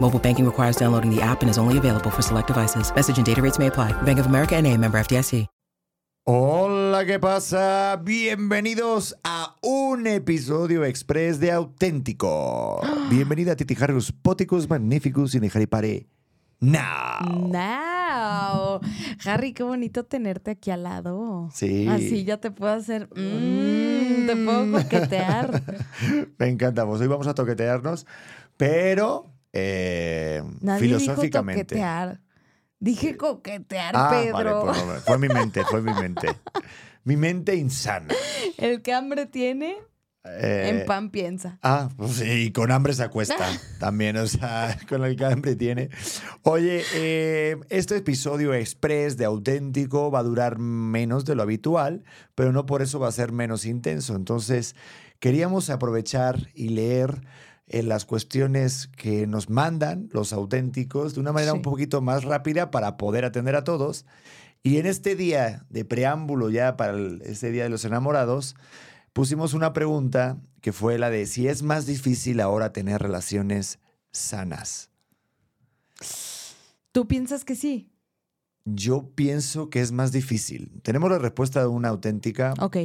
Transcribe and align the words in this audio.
Mobile 0.00 0.18
banking 0.18 0.44
requires 0.46 0.76
downloading 0.76 1.14
the 1.14 1.20
app 1.20 1.42
and 1.42 1.50
is 1.50 1.58
only 1.58 1.76
available 1.76 2.10
for 2.10 2.22
select 2.22 2.46
devices. 2.46 2.92
Message 2.94 3.18
and 3.18 3.26
data 3.26 3.42
rates 3.42 3.58
may 3.58 3.66
apply. 3.66 3.92
Bank 4.02 4.18
of 4.18 4.26
America 4.26 4.56
and 4.56 4.66
a 4.66 4.76
member 4.76 4.98
FDIC. 4.98 5.46
Hola, 6.30 7.06
¿qué 7.06 7.18
pasa? 7.18 7.96
Bienvenidos 8.04 9.16
a 9.24 9.56
un 9.62 10.06
episodio 10.06 10.84
express 10.84 11.40
de 11.40 11.50
Auténtico. 11.50 12.82
Bienvenida 13.10 13.52
a 13.52 13.56
Titi 13.56 13.74
Harrius 13.80 14.12
Poticus 14.12 14.68
Magnificus 14.68 15.34
y 15.34 15.38
Harry 15.38 15.66
Pare. 15.66 16.06
Now. 16.60 17.48
Now. 17.50 18.80
Harry, 19.24 19.54
qué 19.54 19.62
bonito 19.62 20.04
tenerte 20.04 20.50
aquí 20.50 20.70
al 20.70 20.82
lado. 20.82 21.48
Sí. 21.54 21.88
Así 21.88 22.24
ya 22.24 22.36
te 22.36 22.50
puedo 22.50 22.74
hacer. 22.74 23.08
mm, 23.16 24.26
te 24.26 24.36
puedo 24.36 24.70
coquetear. 24.72 25.62
Me 26.38 26.48
encanta. 26.48 26.84
Pues 26.84 27.00
hoy 27.00 27.06
vamos 27.06 27.26
a 27.26 27.32
toquetearnos, 27.32 28.06
pero 28.58 29.32
eh, 29.52 30.42
Nadie 30.60 30.86
dijo 30.88 30.98
filosóficamente. 31.00 31.64
toquetear. 31.64 32.20
Dije 32.80 33.16
coquetear, 33.16 33.92
Ah, 33.96 34.08
Pedro. 34.10 34.66
vale, 34.66 34.82
pues, 34.84 35.02
fue 35.04 35.18
mi 35.18 35.28
mente, 35.28 35.64
fue 35.64 35.82
mi 35.82 35.92
mente. 35.94 36.28
Mi 37.04 37.16
mente 37.16 37.56
insana. 37.56 38.14
El 38.56 38.82
que 38.82 38.92
hambre 38.92 39.26
tiene, 39.26 39.76
Eh, 40.24 40.68
en 40.80 40.84
pan 40.86 41.10
piensa. 41.10 41.58
Ah, 41.62 41.88
pues 41.96 42.16
sí, 42.16 42.24
y 42.30 42.52
con 42.52 42.70
hambre 42.70 42.92
se 42.92 43.02
acuesta 43.02 43.36
también, 43.80 44.16
o 44.18 44.26
sea, 44.26 44.76
con 44.88 45.02
el 45.04 45.16
que 45.16 45.24
hambre 45.24 45.56
tiene. 45.56 45.88
Oye, 46.42 46.82
eh, 46.94 47.56
este 47.70 47.96
episodio 47.96 48.52
express 48.52 49.16
de 49.16 49.24
auténtico 49.24 50.10
va 50.10 50.18
a 50.18 50.22
durar 50.24 50.58
menos 50.58 51.24
de 51.24 51.34
lo 51.34 51.42
habitual, 51.42 52.04
pero 52.34 52.52
no 52.52 52.66
por 52.66 52.82
eso 52.82 52.98
va 53.00 53.08
a 53.08 53.12
ser 53.12 53.32
menos 53.32 53.64
intenso. 53.64 54.14
Entonces, 54.16 54.74
queríamos 55.18 55.70
aprovechar 55.70 56.48
y 56.54 56.68
leer 56.70 57.22
eh, 57.68 57.82
las 57.82 58.04
cuestiones 58.04 58.86
que 58.88 59.26
nos 59.26 59.48
mandan 59.50 60.08
los 60.12 60.32
auténticos 60.32 61.14
de 61.14 61.20
una 61.20 61.32
manera 61.32 61.52
Sí. 61.52 61.56
un 61.58 61.62
poquito 61.62 62.00
más 62.00 62.24
rápida 62.24 62.70
para 62.70 62.96
poder 62.96 63.24
atender 63.24 63.56
a 63.56 63.64
todos. 63.64 64.06
Y 64.62 64.78
en 64.78 64.86
este 64.86 65.14
día 65.16 65.66
de 65.70 65.84
preámbulo 65.84 66.50
ya 66.50 66.76
para 66.76 66.92
el- 66.92 67.22
este 67.24 67.50
Día 67.52 67.62
de 67.64 67.68
los 67.68 67.84
Enamorados, 67.84 68.56
pusimos 69.12 69.54
una 69.54 69.72
pregunta 69.72 70.38
que 70.60 70.72
fue 70.72 70.98
la 70.98 71.10
de 71.10 71.26
si 71.26 71.46
es 71.48 71.62
más 71.62 71.86
difícil 71.86 72.40
ahora 72.40 72.72
tener 72.72 73.00
relaciones 73.00 73.78
sanas. 74.10 74.90
¿Tú 76.92 77.06
piensas 77.06 77.44
que 77.44 77.54
sí? 77.54 77.90
Yo 78.64 79.10
pienso 79.14 79.70
que 79.70 79.80
es 79.80 79.92
más 79.92 80.12
difícil. 80.12 80.80
Tenemos 80.82 81.10
la 81.10 81.18
respuesta 81.18 81.60
de 81.60 81.66
una 81.68 81.88
auténtica, 81.88 82.54
Ok. 82.60 82.76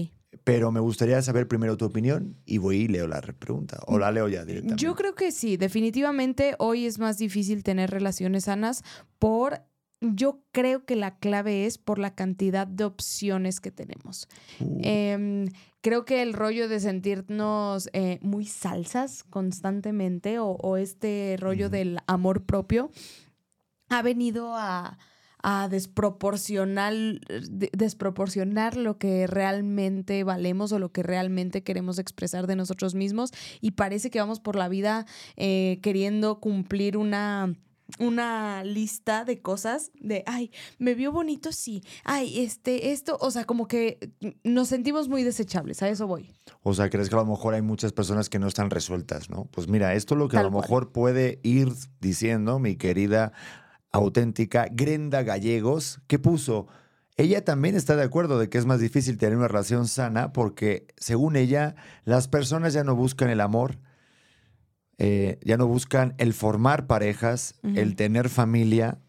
Pero 0.43 0.71
me 0.71 0.79
gustaría 0.79 1.21
saber 1.21 1.47
primero 1.47 1.77
tu 1.77 1.85
opinión 1.85 2.35
y 2.45 2.57
voy 2.57 2.77
y 2.81 2.87
leo 2.87 3.07
la 3.07 3.21
re- 3.21 3.33
pregunta. 3.33 3.79
O 3.87 3.97
la 3.97 4.11
leo 4.11 4.27
ya 4.27 4.43
directamente. 4.45 4.83
Yo 4.83 4.95
creo 4.95 5.15
que 5.15 5.31
sí, 5.31 5.57
definitivamente 5.57 6.55
hoy 6.59 6.85
es 6.85 6.99
más 6.99 7.17
difícil 7.17 7.63
tener 7.63 7.89
relaciones 7.91 8.45
sanas 8.45 8.83
por, 9.19 9.61
yo 10.01 10.41
creo 10.51 10.85
que 10.85 10.95
la 10.97 11.17
clave 11.17 11.65
es 11.65 11.77
por 11.77 11.97
la 11.99 12.13
cantidad 12.13 12.67
de 12.67 12.83
opciones 12.83 13.59
que 13.61 13.71
tenemos. 13.71 14.27
Uh, 14.59 14.79
Em, 14.83 15.47
creo 15.81 16.03
que 16.03 16.21
el 16.21 16.33
rollo 16.33 16.67
de 16.67 16.79
sentirnos 16.81 17.89
eh, 17.93 18.19
muy 18.21 18.45
salsas 18.45 19.23
constantemente 19.23 20.39
o, 20.39 20.47
o 20.61 20.75
este 20.77 21.37
rollo 21.39 21.69
del 21.69 21.99
amor 22.07 22.43
propio 22.45 22.91
ha 23.89 24.01
venido 24.01 24.55
a, 24.55 24.97
a 25.43 25.67
desproporcionar, 25.69 26.93
de- 26.93 27.69
desproporcionar 27.77 28.77
lo 28.77 28.97
que 28.97 29.27
realmente 29.27 30.23
valemos 30.23 30.71
o 30.71 30.79
lo 30.79 30.91
que 30.91 31.03
realmente 31.03 31.63
queremos 31.63 31.99
expresar 31.99 32.47
de 32.47 32.55
nosotros 32.55 32.95
mismos 32.95 33.31
y 33.61 33.71
parece 33.71 34.09
que 34.09 34.19
vamos 34.19 34.39
por 34.39 34.55
la 34.55 34.69
vida 34.69 35.05
eh, 35.35 35.79
queriendo 35.83 36.39
cumplir 36.39 36.97
una 36.97 37.53
una 37.99 38.63
lista 38.63 39.23
de 39.23 39.41
cosas 39.41 39.91
de, 39.99 40.23
ay, 40.25 40.51
me 40.79 40.95
vio 40.95 41.11
bonito, 41.11 41.51
sí, 41.51 41.83
ay, 42.03 42.39
este, 42.39 42.91
esto, 42.91 43.17
o 43.19 43.29
sea, 43.29 43.45
como 43.45 43.67
que 43.67 43.99
nos 44.43 44.69
sentimos 44.69 45.09
muy 45.09 45.23
desechables, 45.23 45.83
a 45.83 45.89
eso 45.89 46.07
voy. 46.07 46.31
O 46.63 46.73
sea, 46.73 46.89
¿crees 46.89 47.09
que 47.09 47.15
a 47.15 47.19
lo 47.19 47.25
mejor 47.25 47.53
hay 47.53 47.61
muchas 47.61 47.91
personas 47.91 48.29
que 48.29 48.39
no 48.39 48.47
están 48.47 48.69
resueltas, 48.71 49.29
no? 49.29 49.45
Pues 49.51 49.67
mira, 49.67 49.93
esto 49.93 50.15
es 50.15 50.19
lo 50.19 50.27
que 50.27 50.37
a 50.37 50.43
lo 50.43 50.49
cual. 50.51 50.63
mejor 50.63 50.91
puede 50.91 51.39
ir 51.43 51.69
diciendo 51.99 52.57
mi 52.57 52.77
querida 52.77 53.31
auténtica 53.93 54.67
Grenda 54.69 55.23
Gallegos, 55.23 56.01
que 56.07 56.19
puso, 56.19 56.67
ella 57.15 57.45
también 57.45 57.75
está 57.75 57.95
de 57.95 58.03
acuerdo 58.03 58.39
de 58.39 58.49
que 58.49 58.57
es 58.57 58.65
más 58.65 58.79
difícil 58.79 59.17
tener 59.17 59.37
una 59.37 59.47
relación 59.47 59.87
sana 59.87 60.33
porque, 60.33 60.87
según 60.97 61.35
ella, 61.35 61.75
las 62.03 62.27
personas 62.27 62.73
ya 62.73 62.83
no 62.83 62.95
buscan 62.95 63.29
el 63.29 63.39
amor, 63.39 63.77
eh, 64.97 65.39
ya 65.43 65.57
no 65.57 65.67
buscan 65.67 66.15
el 66.17 66.33
formar 66.33 66.87
parejas, 66.87 67.59
el 67.63 67.95
tener 67.95 68.29
familia. 68.29 68.99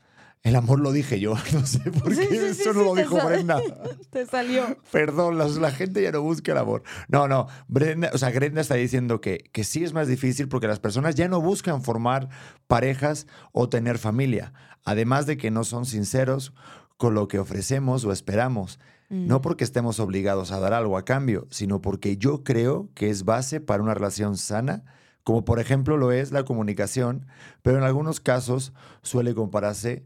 El 0.44 0.56
amor 0.56 0.78
lo 0.78 0.92
dije 0.92 1.18
yo, 1.18 1.34
no 1.54 1.64
sé 1.66 1.78
por 1.90 2.14
Sí, 2.14 2.28
qué, 2.28 2.38
sí, 2.38 2.54
sí, 2.54 2.60
eso 2.60 2.74
no 2.74 2.84
lo 2.84 2.94
dijo 2.94 3.16
Brenda. 3.26 3.60
Te 4.10 4.26
salió. 4.26 4.76
Perdón, 4.92 5.38
la, 5.38 5.48
la 5.48 5.70
gente 5.70 6.02
ya 6.02 6.12
no 6.12 6.20
busca 6.20 6.52
el 6.52 6.58
amor. 6.58 6.82
No, 7.08 7.26
no. 7.26 7.48
Brenda, 7.66 8.10
o 8.12 8.18
sea, 8.18 8.30
Brenda 8.30 8.60
está 8.60 8.74
diciendo 8.74 9.22
que, 9.22 9.38
que 9.52 9.64
sí 9.64 9.82
es 9.82 9.94
más 9.94 10.06
difícil 10.06 10.48
porque 10.48 10.68
las 10.68 10.80
personas 10.80 11.14
ya 11.14 11.28
no 11.28 11.40
buscan 11.40 11.82
formar 11.82 12.28
parejas 12.66 13.26
o 13.52 13.70
tener 13.70 13.96
familia. 13.96 14.52
Además 14.84 15.24
de 15.24 15.38
que 15.38 15.50
no 15.50 15.64
son 15.64 15.86
sinceros 15.86 16.52
con 16.98 17.14
lo 17.14 17.26
que 17.26 17.38
ofrecemos 17.38 18.04
o 18.04 18.12
esperamos. 18.12 18.78
Mm. 19.08 19.26
No 19.26 19.40
porque 19.40 19.64
estemos 19.64 19.98
obligados 19.98 20.52
a 20.52 20.60
dar 20.60 20.74
algo 20.74 20.98
a 20.98 21.06
cambio, 21.06 21.46
sino 21.50 21.80
porque 21.80 22.18
yo 22.18 22.44
creo 22.44 22.90
que 22.94 23.08
es 23.08 23.24
base 23.24 23.62
para 23.62 23.82
una 23.82 23.94
relación 23.94 24.36
sana, 24.36 24.84
como 25.22 25.46
por 25.46 25.58
ejemplo 25.58 25.96
lo 25.96 26.12
es 26.12 26.32
la 26.32 26.44
comunicación, 26.44 27.26
pero 27.62 27.78
en 27.78 27.84
algunos 27.84 28.20
casos 28.20 28.74
suele 29.00 29.34
compararse 29.34 30.04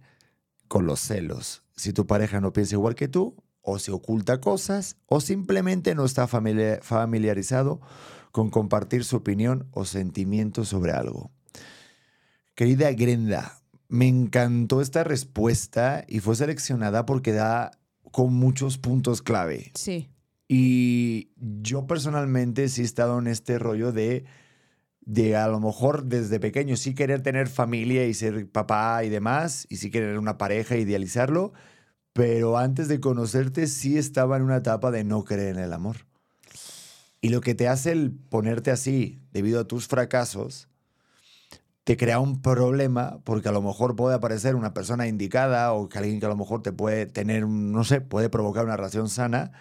con 0.68 0.86
los 0.86 1.00
celos. 1.00 1.62
Si 1.74 1.92
tu 1.92 2.06
pareja 2.06 2.40
no 2.40 2.52
piensa 2.52 2.74
igual 2.76 2.94
que 2.94 3.08
tú, 3.08 3.34
o 3.62 3.78
se 3.78 3.90
oculta 3.92 4.40
cosas, 4.40 4.96
o 5.06 5.20
simplemente 5.20 5.94
no 5.94 6.04
está 6.04 6.26
familia- 6.26 6.78
familiarizado 6.82 7.80
con 8.32 8.50
compartir 8.50 9.04
su 9.04 9.16
opinión 9.16 9.68
o 9.72 9.84
sentimientos 9.84 10.68
sobre 10.68 10.92
algo. 10.92 11.30
Querida 12.54 12.90
Grenda, 12.92 13.60
me 13.88 14.06
encantó 14.08 14.80
esta 14.80 15.04
respuesta 15.04 16.04
y 16.08 16.20
fue 16.20 16.36
seleccionada 16.36 17.06
porque 17.06 17.32
da 17.32 17.70
con 18.10 18.34
muchos 18.34 18.78
puntos 18.78 19.22
clave. 19.22 19.70
Sí. 19.74 20.08
Y 20.48 21.30
yo 21.36 21.86
personalmente 21.86 22.68
sí 22.68 22.82
he 22.82 22.84
estado 22.84 23.18
en 23.18 23.26
este 23.26 23.58
rollo 23.58 23.92
de, 23.92 24.24
de 25.08 25.36
a 25.36 25.48
lo 25.48 25.58
mejor 25.58 26.04
desde 26.04 26.38
pequeño 26.38 26.76
sí 26.76 26.94
querer 26.94 27.22
tener 27.22 27.48
familia 27.48 28.06
y 28.06 28.12
ser 28.12 28.46
papá 28.50 29.02
y 29.04 29.08
demás, 29.08 29.66
y 29.70 29.78
sí 29.78 29.90
querer 29.90 30.18
una 30.18 30.36
pareja, 30.36 30.76
idealizarlo, 30.76 31.54
pero 32.12 32.58
antes 32.58 32.88
de 32.88 33.00
conocerte 33.00 33.68
sí 33.68 33.96
estaba 33.96 34.36
en 34.36 34.42
una 34.42 34.58
etapa 34.58 34.90
de 34.90 35.04
no 35.04 35.24
creer 35.24 35.56
en 35.56 35.64
el 35.64 35.72
amor. 35.72 35.96
Y 37.22 37.30
lo 37.30 37.40
que 37.40 37.54
te 37.54 37.68
hace 37.68 37.90
el 37.92 38.12
ponerte 38.12 38.70
así 38.70 39.22
debido 39.32 39.60
a 39.60 39.64
tus 39.64 39.88
fracasos, 39.88 40.68
te 41.84 41.96
crea 41.96 42.20
un 42.20 42.42
problema 42.42 43.18
porque 43.24 43.48
a 43.48 43.52
lo 43.52 43.62
mejor 43.62 43.96
puede 43.96 44.14
aparecer 44.14 44.56
una 44.56 44.74
persona 44.74 45.06
indicada 45.06 45.72
o 45.72 45.88
que 45.88 45.96
alguien 45.96 46.20
que 46.20 46.26
a 46.26 46.28
lo 46.28 46.36
mejor 46.36 46.60
te 46.60 46.72
puede 46.72 47.06
tener, 47.06 47.48
no 47.48 47.82
sé, 47.82 48.02
puede 48.02 48.28
provocar 48.28 48.66
una 48.66 48.76
relación 48.76 49.08
sana, 49.08 49.52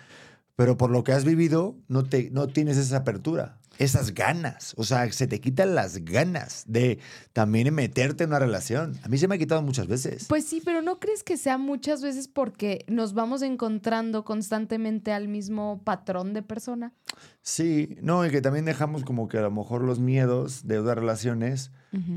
pero 0.57 0.75
por 0.75 0.89
lo 0.89 1.05
que 1.05 1.13
has 1.13 1.23
vivido 1.23 1.77
no, 1.87 2.03
te, 2.03 2.31
no 2.31 2.47
tienes 2.47 2.75
esa 2.75 2.97
apertura. 2.97 3.59
Esas 3.77 4.13
ganas. 4.13 4.73
O 4.77 4.83
sea, 4.83 5.11
se 5.11 5.27
te 5.27 5.39
quitan 5.39 5.75
las 5.75 6.03
ganas 6.03 6.63
de 6.67 6.99
también 7.33 7.73
meterte 7.73 8.23
en 8.23 8.31
una 8.31 8.39
relación. 8.39 8.99
A 9.03 9.07
mí 9.07 9.17
se 9.17 9.27
me 9.27 9.35
ha 9.35 9.37
quitado 9.37 9.61
muchas 9.61 9.87
veces. 9.87 10.25
Pues 10.27 10.45
sí, 10.45 10.61
pero 10.63 10.81
¿no 10.81 10.99
crees 10.99 11.23
que 11.23 11.37
sea 11.37 11.57
muchas 11.57 12.01
veces 12.01 12.27
porque 12.27 12.85
nos 12.87 13.13
vamos 13.13 13.41
encontrando 13.41 14.23
constantemente 14.23 15.11
al 15.11 15.27
mismo 15.27 15.81
patrón 15.83 16.33
de 16.33 16.41
persona? 16.41 16.93
Sí, 17.41 17.97
no, 18.01 18.25
y 18.25 18.29
que 18.29 18.41
también 18.41 18.65
dejamos 18.65 19.03
como 19.03 19.27
que 19.27 19.37
a 19.37 19.41
lo 19.41 19.51
mejor 19.51 19.83
los 19.83 19.99
miedos 19.99 20.67
de 20.67 20.79
otras 20.79 20.97
relaciones 20.97 21.71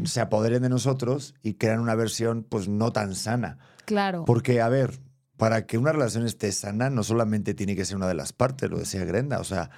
se 0.05 0.21
apoderen 0.21 0.63
de 0.63 0.69
nosotros 0.69 1.35
y 1.43 1.55
crean 1.55 1.81
una 1.81 1.95
versión 1.95 2.43
pues 2.43 2.69
no 2.69 2.93
tan 2.93 3.15
sana. 3.15 3.59
Claro. 3.87 4.25
Porque, 4.27 4.61
a 4.61 4.69
ver, 4.69 5.01
para 5.37 5.65
que 5.67 5.79
una 5.79 5.93
relación 5.93 6.27
esté 6.27 6.53
sana, 6.53 6.91
no 6.91 7.03
solamente 7.03 7.55
tiene 7.55 7.75
que 7.75 7.87
ser 7.87 7.97
una 7.97 8.09
de 8.09 8.15
las 8.15 8.35
partes, 8.35 8.69
lo 8.69 8.79
decía 8.79 9.05
Grenda, 9.07 9.41
o 9.41 9.45
sea, 9.45 9.71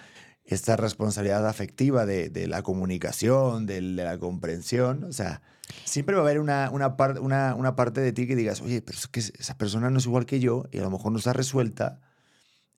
esta 0.44 0.76
responsabilidad 0.76 1.46
afectiva 1.46 2.06
de, 2.06 2.28
de 2.28 2.46
la 2.46 2.62
comunicación, 2.62 3.66
de, 3.66 3.80
la 3.80 4.18
comprensión, 4.18 5.04
o 5.04 5.12
sea, 5.12 5.42
siempre 5.84 6.16
va 6.16 6.22
a 6.22 6.24
haber 6.24 6.40
una, 6.40 6.70
una, 6.70 6.96
par, 6.96 7.20
una, 7.20 7.54
una 7.54 7.76
parte 7.76 8.00
de 8.00 8.12
ti 8.12 8.26
que 8.26 8.36
digas, 8.36 8.60
oye, 8.60 8.82
pero 8.82 8.98
es 8.98 9.06
que 9.06 9.20
esa 9.20 9.56
persona 9.56 9.90
no 9.90 9.98
es 9.98 10.06
igual 10.06 10.26
que 10.26 10.40
yo 10.40 10.64
y 10.72 10.78
a 10.78 10.82
lo 10.82 10.90
mejor 10.90 11.12
no 11.12 11.18
está 11.18 11.32
resuelta. 11.32 12.00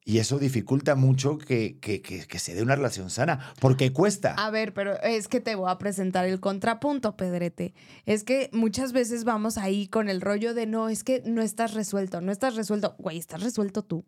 Y 0.06 0.18
eso 0.18 0.38
dificulta 0.38 0.96
mucho 0.96 1.38
que, 1.38 1.78
que, 1.80 2.02
que, 2.02 2.26
que, 2.26 2.38
se 2.38 2.54
dé 2.54 2.62
una 2.62 2.76
relación 2.76 3.08
sana, 3.08 3.54
porque 3.58 3.90
cuesta. 3.90 4.34
A 4.34 4.50
ver, 4.50 4.74
pero 4.74 5.00
es 5.00 5.28
que 5.28 5.40
te 5.40 5.54
voy 5.54 5.70
a 5.70 5.78
presentar 5.78 6.26
el 6.26 6.40
contrapunto, 6.40 7.16
Pedrete. 7.16 7.72
Es 8.04 8.22
que 8.22 8.50
muchas 8.52 8.92
veces 8.92 9.24
vamos 9.24 9.56
ahí 9.56 9.88
con 9.88 10.10
el 10.10 10.20
rollo 10.20 10.52
de 10.52 10.66
no, 10.66 10.90
es 10.90 11.04
que 11.04 11.22
no 11.24 11.40
estás 11.40 11.72
resuelto, 11.72 12.20
no 12.20 12.32
estás 12.32 12.54
resuelto. 12.54 12.96
Güey, 12.98 13.16
estás 13.16 13.42
resuelto 13.42 13.82
tú. 13.82 14.04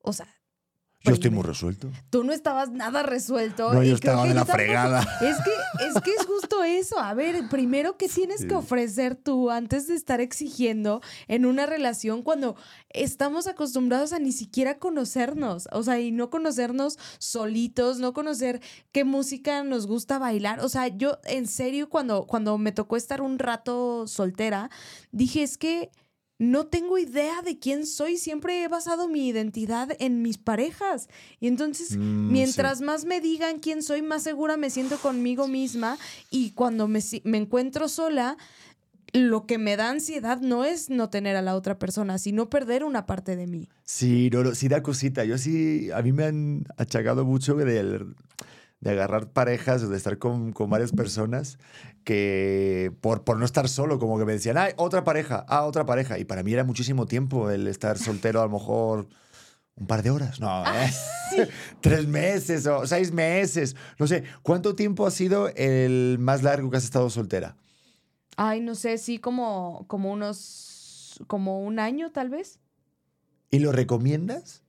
O 0.00 0.14
sea, 0.14 0.26
yo 1.06 1.14
estoy 1.14 1.30
muy 1.30 1.42
resuelto. 1.44 1.90
Tú 2.10 2.24
no 2.24 2.32
estabas 2.32 2.70
nada 2.70 3.02
resuelto. 3.02 3.72
No, 3.72 3.82
yo 3.82 3.94
estaba 3.94 4.26
de 4.26 4.34
la 4.34 4.44
fregada. 4.44 5.00
Es 5.20 5.36
que, 5.38 5.86
es 5.86 6.02
que 6.02 6.10
es 6.10 6.26
justo 6.26 6.62
eso. 6.64 6.98
A 6.98 7.14
ver, 7.14 7.48
primero, 7.48 7.96
¿qué 7.96 8.08
tienes 8.08 8.40
sí. 8.40 8.48
que 8.48 8.54
ofrecer 8.54 9.14
tú 9.14 9.50
antes 9.50 9.86
de 9.86 9.94
estar 9.94 10.20
exigiendo 10.20 11.00
en 11.28 11.46
una 11.46 11.66
relación 11.66 12.22
cuando 12.22 12.56
estamos 12.90 13.46
acostumbrados 13.46 14.12
a 14.12 14.18
ni 14.18 14.32
siquiera 14.32 14.78
conocernos? 14.78 15.68
O 15.72 15.82
sea, 15.82 16.00
y 16.00 16.10
no 16.10 16.30
conocernos 16.30 16.98
solitos, 17.18 17.98
no 17.98 18.12
conocer 18.12 18.60
qué 18.92 19.04
música 19.04 19.62
nos 19.64 19.86
gusta 19.86 20.18
bailar. 20.18 20.60
O 20.60 20.68
sea, 20.68 20.88
yo 20.88 21.18
en 21.24 21.46
serio, 21.46 21.88
cuando, 21.88 22.26
cuando 22.26 22.58
me 22.58 22.72
tocó 22.72 22.96
estar 22.96 23.20
un 23.20 23.38
rato 23.38 24.06
soltera, 24.06 24.70
dije, 25.12 25.42
es 25.42 25.58
que 25.58 25.90
no 26.38 26.66
tengo 26.66 26.98
idea 26.98 27.42
de 27.42 27.58
quién 27.58 27.86
soy. 27.86 28.18
Siempre 28.18 28.62
he 28.62 28.68
basado 28.68 29.08
mi 29.08 29.28
identidad 29.28 29.90
en 29.98 30.22
mis 30.22 30.38
parejas. 30.38 31.08
Y 31.40 31.46
entonces, 31.46 31.96
mm, 31.96 32.30
mientras 32.30 32.78
sí. 32.78 32.84
más 32.84 33.04
me 33.04 33.20
digan 33.20 33.58
quién 33.58 33.82
soy, 33.82 34.02
más 34.02 34.22
segura 34.22 34.56
me 34.56 34.70
siento 34.70 34.98
conmigo 34.98 35.48
misma. 35.48 35.98
Y 36.30 36.50
cuando 36.50 36.88
me, 36.88 37.00
me, 37.24 37.38
encuentro 37.38 37.88
sola, 37.88 38.36
lo 39.12 39.46
que 39.46 39.56
me 39.56 39.76
da 39.76 39.90
ansiedad 39.90 40.40
no 40.40 40.64
es 40.64 40.90
no 40.90 41.08
tener 41.08 41.36
a 41.36 41.42
la 41.42 41.56
otra 41.56 41.78
persona, 41.78 42.18
sino 42.18 42.50
perder 42.50 42.84
una 42.84 43.06
parte 43.06 43.36
de 43.36 43.46
mí. 43.46 43.68
Sí, 43.84 44.28
no, 44.30 44.44
no, 44.44 44.54
sí 44.54 44.68
da 44.68 44.82
cosita. 44.82 45.24
Yo 45.24 45.38
sí, 45.38 45.90
a 45.90 46.02
mí 46.02 46.12
me 46.12 46.24
han 46.24 46.64
achacado 46.76 47.24
mucho 47.24 47.54
del 47.54 48.14
de 48.80 48.90
agarrar 48.90 49.32
parejas, 49.32 49.88
de 49.88 49.96
estar 49.96 50.18
con, 50.18 50.52
con, 50.52 50.70
varias 50.70 50.92
personas, 50.92 51.58
que 52.04 52.92
por, 53.00 53.24
por 53.24 53.38
no 53.38 53.44
estar 53.44 53.68
solo, 53.68 53.98
como 53.98 54.18
que 54.18 54.24
me 54.24 54.32
decían, 54.32 54.58
¡ay, 54.58 54.72
otra 54.76 55.04
pareja! 55.04 55.44
¡ah, 55.48 55.64
otra 55.64 55.86
pareja! 55.86 56.18
Y 56.18 56.24
para 56.24 56.42
mí 56.42 56.52
era 56.52 56.64
muchísimo 56.64 57.06
tiempo 57.06 57.50
el 57.50 57.66
estar 57.68 57.98
soltero, 57.98 58.40
a 58.40 58.44
lo 58.44 58.50
mejor 58.50 59.08
un 59.76 59.86
par 59.86 60.02
de 60.02 60.10
horas, 60.10 60.40
no, 60.40 60.64
¿eh? 60.64 60.90
sí. 61.30 61.42
tres 61.80 62.06
meses 62.06 62.66
o 62.66 62.86
seis 62.86 63.12
meses, 63.12 63.76
no 63.98 64.06
sé. 64.06 64.24
¿Cuánto 64.42 64.74
tiempo 64.74 65.06
ha 65.06 65.10
sido 65.10 65.48
el 65.54 66.16
más 66.18 66.42
largo 66.42 66.70
que 66.70 66.78
has 66.78 66.84
estado 66.84 67.10
soltera? 67.10 67.56
Ay, 68.36 68.60
no 68.60 68.74
sé, 68.74 68.98
sí, 68.98 69.18
como, 69.18 69.84
como 69.86 70.12
unos, 70.12 71.22
como 71.26 71.60
un 71.62 71.78
año 71.78 72.10
tal 72.10 72.30
vez. 72.30 72.58
¿Y 73.50 73.58
lo 73.58 73.72
recomiendas? 73.72 74.62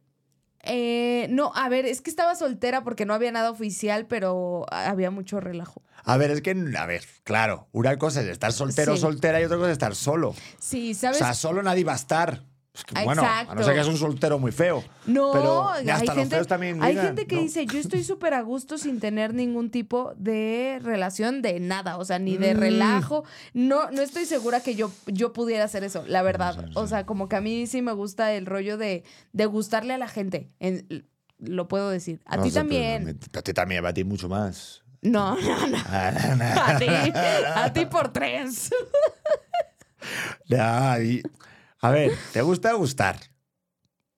Eh, 0.68 1.28
no, 1.30 1.52
a 1.56 1.70
ver, 1.70 1.86
es 1.86 2.02
que 2.02 2.10
estaba 2.10 2.36
soltera 2.36 2.84
porque 2.84 3.06
no 3.06 3.14
había 3.14 3.32
nada 3.32 3.50
oficial, 3.50 4.06
pero 4.08 4.66
había 4.70 5.12
mucho 5.12 5.40
relajo. 5.40 5.82
A 6.04 6.18
ver, 6.18 6.32
es 6.32 6.42
que, 6.42 6.56
a 6.78 6.86
ver, 6.86 7.04
claro, 7.24 7.68
una 7.72 7.98
cosa 7.98 8.22
es 8.22 8.28
estar 8.28 8.52
soltero 8.54 8.94
o 8.94 8.96
sí. 8.96 9.02
soltera 9.02 9.42
y 9.42 9.46
otra 9.46 9.58
cosa 9.58 9.70
es 9.70 9.74
estar 9.74 9.96
solo. 9.96 10.36
Sí, 10.60 10.94
¿sabes? 10.94 11.18
O 11.18 11.24
sea, 11.24 11.34
solo 11.34 11.64
nadie 11.64 11.84
va 11.84 11.94
a 11.94 11.98
estar. 11.98 12.44
Es 12.78 12.84
que, 12.84 13.04
bueno, 13.04 13.24
a 13.26 13.56
no 13.56 13.64
ser 13.64 13.74
que 13.74 13.82
es 13.82 13.88
un 13.88 13.98
soltero 13.98 14.38
muy 14.38 14.52
feo. 14.52 14.84
No, 15.08 15.32
pero 15.34 15.68
hay, 15.70 15.90
hasta 15.90 16.14
gente, 16.14 16.38
los 16.38 16.46
también 16.46 16.82
hay 16.84 16.96
gente 16.96 17.26
que 17.26 17.36
¿no? 17.36 17.42
dice, 17.42 17.66
yo 17.66 17.80
estoy 17.80 18.04
súper 18.04 18.36
a 18.36 18.42
gusto 18.42 18.78
sin 18.78 19.00
tener 19.00 19.34
ningún 19.34 19.72
tipo 19.72 20.14
de 20.16 20.80
relación 20.84 21.42
de 21.42 21.60
nada, 21.60 21.98
o 21.98 22.06
sea, 22.06 22.20
ni 22.20 22.38
de 22.38 22.54
Mm. 22.54 22.60
relajo. 22.60 23.24
No, 23.54 23.90
no 23.90 24.02
estoy 24.04 24.26
segura 24.26 24.60
que 24.62 24.76
yo, 24.76 24.92
yo 25.08 25.34
pudiera 25.34 25.64
hacer 25.64 25.84
eso, 25.84 26.04
la 26.08 26.22
verdad. 26.22 26.54
Sí, 26.54 26.60
sí, 26.60 26.68
sí. 26.68 26.74
O 26.76 26.86
sea, 26.88 27.06
como 27.08 27.28
que 27.28 27.36
a 27.36 27.42
mí 27.42 27.66
sí 27.66 27.82
me 27.82 27.94
gusta 27.94 28.32
el 28.34 28.46
rollo 28.46 28.78
de, 28.78 29.04
de 29.34 29.46
gustarle 29.48 29.94
a 29.96 29.98
la 29.98 30.08
gente. 30.08 30.52
En- 30.60 31.06
lo 31.40 31.68
puedo 31.68 31.90
decir. 31.90 32.20
A 32.26 32.38
No 32.38 32.44
ti 32.44 32.52
también. 32.52 33.20
A 33.34 33.42
ti 33.42 33.54
también, 33.54 33.86
a 33.86 33.94
ti 33.94 34.04
mucho 34.04 34.30
más. 34.30 34.84
No, 35.02 35.36
no, 35.36 35.68
no. 35.68 35.78
Ah, 35.88 36.12
no, 36.12 36.36
no. 36.36 36.46
A 36.46 36.78
ti, 36.78 36.86
a 37.56 37.74
ti 37.74 37.86
por 37.88 38.14
tres. 38.14 38.70
Ya, 40.48 41.00
y- 41.02 41.22
a 41.88 41.92
ver, 41.92 42.12
te 42.34 42.42
gusta 42.42 42.74
gustar. 42.74 43.18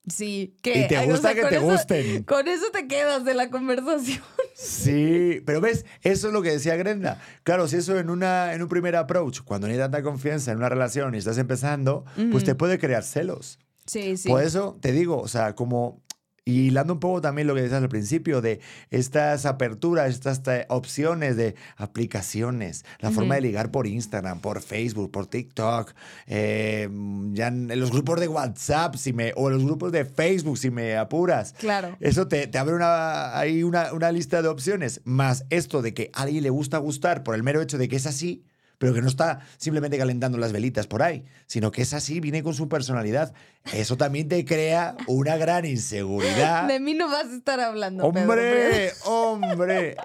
Sí, 0.08 0.56
que 0.64 0.86
Y 0.86 0.88
te 0.88 0.98
o 0.98 1.06
gusta 1.06 1.34
sea, 1.34 1.36
que 1.44 1.50
te 1.50 1.58
eso- 1.58 1.66
gusten. 1.66 2.24
Con 2.24 2.48
eso 2.48 2.66
te 2.72 2.88
quedas 2.88 3.24
de 3.26 3.34
la 3.34 3.50
conversación. 3.50 4.22
Sí, 4.62 5.42
pero 5.46 5.62
ves, 5.62 5.86
eso 6.02 6.28
es 6.28 6.34
lo 6.34 6.42
que 6.42 6.52
decía 6.52 6.76
Grenda. 6.76 7.22
Claro, 7.44 7.70
si 7.70 7.78
eso 7.78 7.98
en, 7.98 8.10
una, 8.10 8.54
en 8.54 8.62
un 8.62 8.68
primer 8.68 8.94
approach, 8.98 9.40
cuando 9.46 9.68
no 9.68 9.74
hay 9.74 9.80
tanta 9.80 10.04
confianza 10.04 10.52
en 10.52 10.58
una 10.58 10.68
relación 10.68 11.16
y 11.16 11.18
estás 11.18 11.38
empezando, 11.38 12.04
pues 12.30 12.44
te 12.44 12.56
puede 12.56 12.78
crear 12.78 13.04
celos. 13.04 13.58
Sí, 13.86 14.18
sí. 14.18 14.28
Por 14.28 14.44
eso 14.44 14.78
te 14.82 14.92
digo, 14.92 15.18
o 15.18 15.30
sea, 15.30 15.56
como 15.56 16.02
y 16.50 16.68
hilando 16.68 16.94
un 16.94 17.00
poco 17.00 17.22
también 17.22 17.48
lo 17.48 17.56
que 17.56 17.62
decías 17.62 17.82
al 17.82 17.90
principio 17.90 18.42
de 18.42 18.60
estas 18.90 19.46
aperturas, 19.46 20.10
estas 20.10 20.42
opciones 20.70 21.36
de 21.36 21.56
aplicaciones, 21.78 22.86
la 23.00 23.12
forma 23.12 23.36
de 23.36 23.42
ligar 23.42 23.72
por 23.72 23.88
Instagram, 23.88 24.40
por 24.42 24.62
Facebook, 24.62 25.12
por 25.12 25.28
TikTok, 25.28 25.94
eh, 26.28 26.90
ya 27.34 27.48
en 27.48 27.80
los 27.80 27.92
grupos 27.92 28.20
de 28.20 28.28
WhatsApp 28.28 28.96
si 28.96 29.14
me, 29.14 29.34
o 29.36 29.50
los 29.50 29.64
grupos 29.64 29.92
de 29.92 30.06
Facebook 30.06 30.58
si 30.58 30.72
me 30.72 30.98
apuras. 30.98 31.54
Claro. 31.54 31.96
Eso 32.00 32.28
te, 32.28 32.48
te 32.48 32.58
abre 32.58 32.76
una, 32.76 33.38
ahí 33.38 33.64
una, 33.64 33.94
una 33.94 34.12
lista 34.12 34.42
de 34.42 34.48
opciones, 34.48 35.02
más 35.04 35.46
esto 35.50 35.82
de 35.82 35.94
que 35.94 36.10
a 36.14 36.24
alguien 36.24 36.44
le 36.44 36.50
gusta 36.50 36.78
gustar 36.78 37.24
por 37.24 37.36
el 37.36 37.44
mero 37.44 37.62
hecho 37.62 37.78
de 37.78 37.88
que 37.88 37.96
es 37.96 38.06
así, 38.06 38.44
pero 38.80 38.94
que 38.96 39.02
no 39.02 39.08
está 39.08 39.42
simplemente 39.58 39.98
calentando 40.00 40.40
las 40.40 40.52
velitas 40.52 40.88
por 40.88 41.04
ahí, 41.04 41.24
sino 41.46 41.70
que 41.70 41.84
es 41.84 41.94
así, 41.94 42.20
viene 42.20 42.42
con 42.42 42.56
su 42.56 42.68
personalidad. 42.68 43.34
Eso 43.74 43.98
también 43.98 44.28
te 44.28 44.44
crea 44.46 44.98
una 45.06 45.38
gran 45.38 45.66
inseguridad. 45.66 46.68
De 46.68 46.80
mí 46.80 46.96
no 46.96 47.08
vas 47.08 47.28
a 47.28 47.36
estar 47.36 47.60
hablando. 47.60 48.12
Pedro, 48.12 48.32
¡Hombre! 48.32 48.92
¡Hombre! 49.06 49.96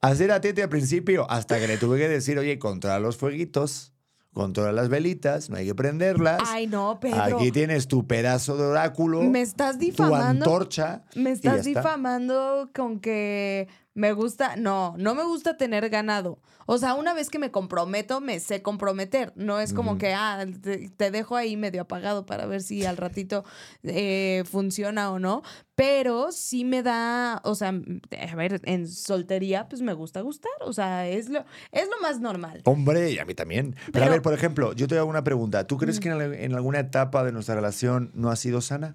Hacer 0.00 0.30
a 0.30 0.40
Tete 0.40 0.62
al 0.62 0.68
principio, 0.68 1.28
hasta 1.28 1.58
que 1.58 1.66
le 1.66 1.76
tuve 1.76 1.98
que 1.98 2.08
decir, 2.08 2.38
oye, 2.38 2.58
controla 2.60 3.00
los 3.00 3.16
fueguitos, 3.16 3.92
controla 4.32 4.70
las 4.70 4.88
velitas, 4.88 5.50
no 5.50 5.56
hay 5.56 5.66
que 5.66 5.74
prenderlas. 5.74 6.40
Ay, 6.46 6.68
no, 6.68 7.00
Pedro. 7.00 7.20
Aquí 7.36 7.50
tienes 7.50 7.88
tu 7.88 8.06
pedazo 8.06 8.56
de 8.56 8.62
oráculo, 8.62 9.22
Me 9.24 9.40
estás 9.40 9.72
tu 9.72 9.86
difamando. 9.86 10.44
antorcha. 10.44 11.02
Me 11.16 11.32
estás 11.32 11.64
difamando 11.64 12.70
con 12.72 13.00
que 13.00 13.66
me 13.98 14.12
gusta. 14.12 14.56
No, 14.56 14.94
no 14.96 15.14
me 15.14 15.24
gusta 15.24 15.56
tener 15.56 15.90
ganado. 15.90 16.38
O 16.66 16.78
sea, 16.78 16.94
una 16.94 17.14
vez 17.14 17.30
que 17.30 17.38
me 17.38 17.50
comprometo, 17.50 18.20
me 18.20 18.38
sé 18.40 18.62
comprometer. 18.62 19.32
No 19.36 19.58
es 19.58 19.72
como 19.72 19.96
que, 19.98 20.12
ah, 20.14 20.44
te, 20.62 20.90
te 20.90 21.10
dejo 21.10 21.34
ahí 21.34 21.56
medio 21.56 21.82
apagado 21.82 22.26
para 22.26 22.44
ver 22.46 22.62
si 22.62 22.84
al 22.84 22.96
ratito 22.98 23.42
eh, 23.82 24.44
funciona 24.50 25.10
o 25.10 25.18
no. 25.18 25.42
Pero 25.74 26.30
sí 26.30 26.64
me 26.64 26.82
da, 26.82 27.40
o 27.44 27.54
sea, 27.54 27.68
a 27.70 28.34
ver, 28.36 28.60
en 28.64 28.86
soltería, 28.86 29.68
pues 29.68 29.80
me 29.82 29.94
gusta 29.94 30.20
gustar. 30.20 30.52
O 30.60 30.72
sea, 30.72 31.08
es 31.08 31.28
lo, 31.28 31.44
es 31.72 31.88
lo 31.88 32.00
más 32.02 32.20
normal. 32.20 32.60
Hombre, 32.66 33.10
y 33.12 33.18
a 33.18 33.24
mí 33.24 33.34
también. 33.34 33.72
Pero, 33.74 33.92
Pero- 33.92 34.04
a 34.06 34.10
ver, 34.10 34.22
por 34.22 34.34
ejemplo, 34.34 34.72
yo 34.74 34.86
te 34.88 34.96
hago 34.98 35.08
una 35.08 35.24
pregunta. 35.24 35.66
¿Tú 35.66 35.76
crees 35.78 35.98
que 36.00 36.10
en, 36.10 36.34
en 36.34 36.54
alguna 36.54 36.80
etapa 36.80 37.24
de 37.24 37.32
nuestra 37.32 37.54
relación 37.54 38.10
no 38.14 38.30
ha 38.30 38.36
sido 38.36 38.60
sana? 38.60 38.94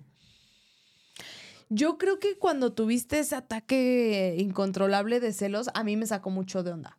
Yo 1.70 1.98
creo 1.98 2.20
que 2.20 2.38
cuando 2.38 2.74
tuviste 2.74 3.20
ese 3.20 3.36
ataque 3.36 4.36
incontrolable 4.38 5.20
de 5.20 5.34
celos, 5.34 5.70
a 5.74 5.84
mí 5.84 5.98
me 5.98 6.05
sacó 6.05 6.29
mucho 6.29 6.63
de 6.63 6.72
onda. 6.72 6.98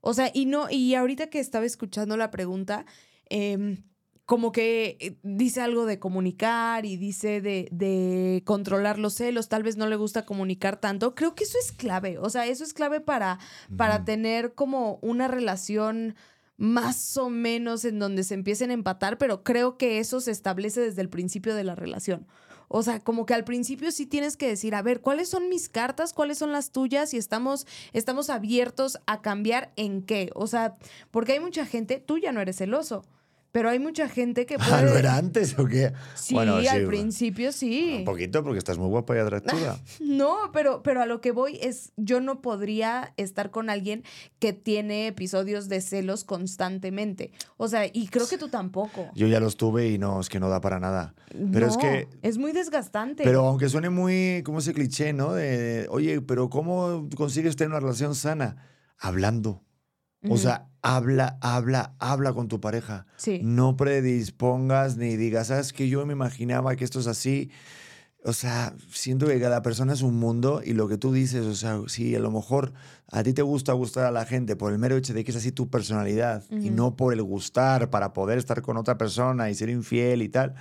O 0.00 0.14
sea, 0.14 0.30
y 0.34 0.46
no, 0.46 0.68
y 0.70 0.94
ahorita 0.94 1.28
que 1.28 1.40
estaba 1.40 1.64
escuchando 1.64 2.16
la 2.16 2.30
pregunta, 2.30 2.84
em, 3.30 3.84
como 4.26 4.52
que 4.52 4.96
eh, 5.00 5.18
dice 5.22 5.60
algo 5.60 5.86
de 5.86 5.98
comunicar 5.98 6.86
y 6.86 6.96
dice 6.96 7.40
de, 7.40 7.68
de 7.70 8.42
controlar 8.44 8.98
los 8.98 9.14
celos, 9.14 9.48
tal 9.48 9.62
vez 9.62 9.76
no 9.76 9.86
le 9.86 9.96
gusta 9.96 10.24
comunicar 10.26 10.80
tanto. 10.80 11.14
Creo 11.14 11.34
que 11.34 11.44
eso 11.44 11.58
es 11.58 11.72
clave. 11.72 12.18
O 12.18 12.30
sea, 12.30 12.46
eso 12.46 12.64
es 12.64 12.72
clave 12.74 13.00
para, 13.00 13.38
para 13.76 14.04
tener 14.04 14.54
como 14.54 14.98
una 15.02 15.28
relación 15.28 16.16
más 16.56 17.16
o 17.16 17.28
menos 17.28 17.84
en 17.84 17.98
donde 17.98 18.24
se 18.24 18.34
empiecen 18.34 18.70
a 18.70 18.74
empatar, 18.74 19.18
pero 19.18 19.42
creo 19.42 19.76
que 19.76 19.98
eso 19.98 20.20
se 20.20 20.30
establece 20.30 20.80
desde 20.80 21.02
el 21.02 21.08
principio 21.08 21.54
de 21.54 21.64
la 21.64 21.74
relación. 21.74 22.26
O 22.74 22.82
sea, 22.82 23.00
como 23.00 23.26
que 23.26 23.34
al 23.34 23.44
principio 23.44 23.92
sí 23.92 24.06
tienes 24.06 24.38
que 24.38 24.48
decir, 24.48 24.74
a 24.74 24.80
ver, 24.80 25.02
¿cuáles 25.02 25.28
son 25.28 25.50
mis 25.50 25.68
cartas? 25.68 26.14
¿Cuáles 26.14 26.38
son 26.38 26.52
las 26.52 26.70
tuyas? 26.70 27.12
Y 27.12 27.18
estamos, 27.18 27.66
estamos 27.92 28.30
abiertos 28.30 28.98
a 29.04 29.20
cambiar 29.20 29.72
en 29.76 30.00
qué. 30.00 30.30
O 30.34 30.46
sea, 30.46 30.76
porque 31.10 31.32
hay 31.32 31.40
mucha 31.40 31.66
gente, 31.66 31.98
tú 31.98 32.16
ya 32.16 32.32
no 32.32 32.40
eres 32.40 32.56
celoso. 32.56 33.04
Pero 33.52 33.68
hay 33.68 33.78
mucha 33.78 34.08
gente 34.08 34.46
que 34.46 34.56
puede. 34.58 34.70
Ah, 34.72 34.82
¿no 34.82 34.96
era 34.96 35.16
antes 35.18 35.58
o 35.58 35.66
qué? 35.66 35.92
Sí, 36.14 36.34
Bueno, 36.34 36.56
al 36.56 36.66
sí, 36.66 36.86
principio 36.86 37.52
sí. 37.52 37.96
Un 37.98 38.04
poquito 38.04 38.42
porque 38.42 38.58
estás 38.58 38.78
muy 38.78 38.88
guapa 38.88 39.14
y 39.14 39.18
atractiva. 39.18 39.78
No, 40.00 40.50
pero, 40.52 40.82
pero 40.82 41.02
a 41.02 41.06
lo 41.06 41.20
que 41.20 41.32
voy 41.32 41.58
es, 41.60 41.92
yo 41.96 42.20
no 42.20 42.40
podría 42.40 43.12
estar 43.16 43.50
con 43.50 43.68
alguien 43.70 44.02
que 44.38 44.52
tiene 44.52 45.06
episodios 45.06 45.68
de 45.68 45.80
celos 45.80 46.24
constantemente. 46.24 47.32
O 47.56 47.68
sea, 47.68 47.86
y 47.86 48.08
creo 48.08 48.26
que 48.28 48.38
tú 48.38 48.48
tampoco. 48.48 49.10
Yo 49.14 49.26
ya 49.26 49.40
los 49.40 49.56
tuve 49.56 49.88
y 49.88 49.98
no, 49.98 50.20
es 50.20 50.28
que 50.28 50.40
no 50.40 50.48
da 50.48 50.60
para 50.60 50.80
nada. 50.80 51.14
Pero 51.52 51.66
es 51.66 51.76
que 51.76 52.08
Es 52.22 52.38
muy 52.38 52.52
desgastante. 52.52 53.24
Pero 53.24 53.46
aunque 53.46 53.68
suene 53.68 53.90
muy, 53.90 54.42
como 54.44 54.60
ese 54.60 54.72
cliché, 54.72 55.12
¿no? 55.12 55.34
De, 55.34 55.86
oye, 55.90 56.20
pero 56.22 56.48
¿cómo 56.48 57.08
consigues 57.16 57.56
tener 57.56 57.70
una 57.70 57.80
relación 57.80 58.14
sana? 58.14 58.56
Hablando. 58.98 59.62
O 60.28 60.36
sea, 60.38 60.68
habla, 60.82 61.38
habla, 61.40 61.94
habla 61.98 62.32
con 62.32 62.48
tu 62.48 62.60
pareja. 62.60 63.06
Sí. 63.16 63.40
No 63.42 63.76
predispongas 63.76 64.96
ni 64.96 65.16
digas, 65.16 65.48
sabes 65.48 65.72
que 65.72 65.88
yo 65.88 66.04
me 66.06 66.12
imaginaba 66.12 66.76
que 66.76 66.84
esto 66.84 67.00
es 67.00 67.06
así. 67.06 67.50
O 68.24 68.32
sea, 68.32 68.72
siento 68.88 69.26
que 69.26 69.40
cada 69.40 69.62
persona 69.62 69.92
es 69.92 70.02
un 70.02 70.16
mundo 70.16 70.62
y 70.64 70.74
lo 70.74 70.86
que 70.86 70.96
tú 70.96 71.12
dices, 71.12 71.44
o 71.44 71.54
sea, 71.56 71.80
si 71.88 72.14
a 72.14 72.20
lo 72.20 72.30
mejor 72.30 72.72
a 73.10 73.24
ti 73.24 73.32
te 73.32 73.42
gusta 73.42 73.72
gustar 73.72 74.06
a 74.06 74.12
la 74.12 74.24
gente 74.24 74.54
por 74.54 74.72
el 74.72 74.78
mero 74.78 74.96
hecho 74.96 75.12
de 75.12 75.24
que 75.24 75.32
es 75.32 75.36
así 75.36 75.50
tu 75.50 75.68
personalidad 75.68 76.44
y 76.50 76.68
Ujú. 76.68 76.76
no 76.76 76.96
por 76.96 77.12
el 77.12 77.22
gustar 77.22 77.90
para 77.90 78.12
poder 78.12 78.38
estar 78.38 78.62
con 78.62 78.76
otra 78.76 78.96
persona 78.96 79.50
y 79.50 79.56
ser 79.56 79.70
infiel 79.70 80.22
y 80.22 80.28
tal, 80.28 80.54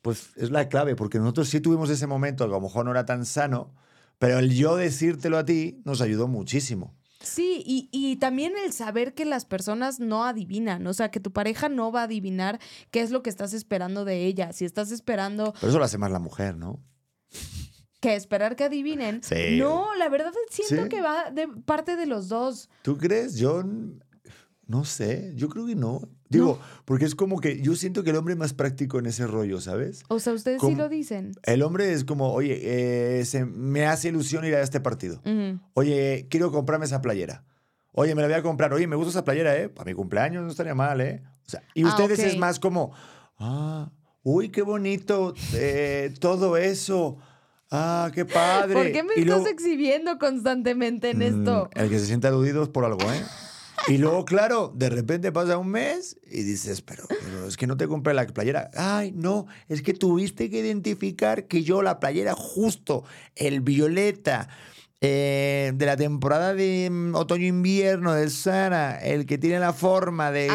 pues 0.00 0.30
es 0.36 0.50
la 0.50 0.70
clave, 0.70 0.96
porque 0.96 1.18
nosotros 1.18 1.50
sí 1.50 1.60
tuvimos 1.60 1.90
ese 1.90 2.06
momento 2.06 2.46
que 2.46 2.50
a 2.50 2.56
lo 2.56 2.62
mejor 2.62 2.86
no 2.86 2.90
era 2.92 3.04
tan 3.04 3.26
sano, 3.26 3.74
pero 4.18 4.38
el 4.38 4.54
yo 4.54 4.76
decírtelo 4.76 5.36
a 5.36 5.44
ti 5.44 5.82
nos 5.84 6.00
ayudó 6.00 6.28
muchísimo. 6.28 6.94
Sí, 7.22 7.62
y, 7.66 7.88
y 7.92 8.16
también 8.16 8.52
el 8.64 8.72
saber 8.72 9.14
que 9.14 9.24
las 9.24 9.44
personas 9.44 10.00
no 10.00 10.24
adivinan, 10.24 10.86
o 10.86 10.92
sea, 10.92 11.10
que 11.10 11.20
tu 11.20 11.32
pareja 11.32 11.68
no 11.68 11.92
va 11.92 12.00
a 12.00 12.04
adivinar 12.04 12.58
qué 12.90 13.00
es 13.00 13.10
lo 13.10 13.22
que 13.22 13.30
estás 13.30 13.52
esperando 13.54 14.04
de 14.04 14.26
ella. 14.26 14.52
Si 14.52 14.64
estás 14.64 14.90
esperando 14.92 15.52
Pero 15.60 15.68
eso 15.70 15.78
lo 15.78 15.84
hace 15.84 15.98
más 15.98 16.10
la 16.10 16.18
mujer, 16.18 16.56
¿no? 16.56 16.80
que 18.00 18.16
esperar 18.16 18.56
que 18.56 18.64
adivinen, 18.64 19.22
Sí. 19.22 19.58
no, 19.60 19.94
la 19.94 20.08
verdad 20.08 20.32
siento 20.50 20.82
Sí. 20.84 20.88
que 20.88 21.00
va 21.00 21.30
de 21.30 21.46
parte 21.46 21.94
de 21.94 22.06
los 22.06 22.28
dos. 22.28 22.68
¿Tú 22.82 22.98
crees? 22.98 23.36
Yo 23.36 23.62
no 24.72 24.86
sé, 24.86 25.32
yo 25.36 25.50
creo 25.50 25.66
que 25.66 25.74
no. 25.74 26.00
Digo, 26.30 26.58
porque 26.86 27.04
es 27.04 27.14
como 27.14 27.40
que 27.40 27.60
yo 27.60 27.76
siento 27.76 28.02
que 28.02 28.08
el 28.08 28.16
hombre 28.16 28.32
es 28.32 28.38
más 28.38 28.54
práctico 28.54 28.98
en 28.98 29.04
ese 29.04 29.26
rollo, 29.26 29.60
¿sabes? 29.60 30.02
O 30.08 30.18
sea, 30.18 30.32
ustedes 30.32 30.62
sí 30.62 30.74
lo 30.74 30.88
dicen. 30.88 31.32
El 31.42 31.62
hombre 31.62 31.92
es 31.92 32.04
como, 32.04 32.32
oye, 32.32 32.58
eh, 33.20 33.24
se, 33.26 33.44
me 33.44 33.84
hace 33.84 34.08
ilusión 34.08 34.42
ir 34.46 34.54
a 34.54 34.62
este 34.62 34.80
partido. 34.80 35.20
Oye, 35.74 36.26
quiero 36.30 36.50
comprarme 36.50 36.86
esa 36.86 37.02
playera. 37.02 37.44
Oye, 37.92 38.14
me 38.14 38.22
la 38.22 38.28
voy 38.28 38.36
a 38.38 38.42
comprar. 38.42 38.72
Oye, 38.72 38.86
me 38.86 38.96
gusta 38.96 39.10
esa 39.10 39.24
playera, 39.24 39.54
¿eh? 39.58 39.68
Para 39.68 39.90
mi 39.90 39.94
cumpleaños 39.94 40.42
no 40.42 40.48
estaría 40.50 40.74
mal, 40.74 41.02
¿eh? 41.02 41.22
O 41.46 41.50
sea, 41.50 41.62
y 41.74 41.82
Ah, 41.84 41.88
ustedes 41.88 42.20
es 42.20 42.38
más 42.38 42.58
como, 42.58 42.92
ah, 43.38 43.90
uy, 44.22 44.48
qué 44.48 44.62
bonito, 44.62 45.34
eh, 45.52 46.14
todo 46.18 46.56
eso. 46.56 47.18
Ah, 47.70 48.10
qué 48.14 48.24
padre. 48.24 48.72
¿Por 48.74 48.90
qué 48.92 49.02
me 49.02 49.14
Y 49.16 49.20
estás 49.20 49.26
luego- 49.42 49.48
exhibiendo 49.48 50.18
constantemente 50.18 51.10
en 51.10 51.18
Mm, 51.18 51.22
esto? 51.22 51.68
El 51.74 51.90
que 51.90 51.98
se 51.98 52.06
siente 52.06 52.26
aludido 52.28 52.62
es 52.62 52.70
por 52.70 52.86
algo, 52.86 53.02
¿eh? 53.12 53.20
Y 53.88 53.98
luego, 53.98 54.24
claro, 54.24 54.72
de 54.74 54.88
repente 54.88 55.32
pasa 55.32 55.58
un 55.58 55.68
mes 55.68 56.16
y 56.30 56.42
dices, 56.42 56.82
pero, 56.82 57.04
pero 57.08 57.46
es 57.46 57.56
que 57.56 57.66
no 57.66 57.76
te 57.76 57.88
compré 57.88 58.14
la 58.14 58.26
playera. 58.26 58.70
Ay, 58.74 59.12
no, 59.12 59.46
es 59.68 59.82
que 59.82 59.92
tuviste 59.92 60.50
que 60.50 60.60
identificar 60.60 61.46
que 61.46 61.62
yo 61.62 61.82
la 61.82 61.98
playera 61.98 62.34
justo, 62.34 63.04
el 63.34 63.60
violeta 63.60 64.48
eh, 65.04 65.72
de 65.74 65.86
la 65.86 65.96
temporada 65.96 66.54
de 66.54 66.88
mm, 66.88 67.16
otoño-invierno 67.16 68.14
de 68.14 68.30
Sara, 68.30 68.98
el 68.98 69.26
que 69.26 69.36
tiene 69.36 69.58
la 69.58 69.72
forma 69.72 70.30
de, 70.30 70.48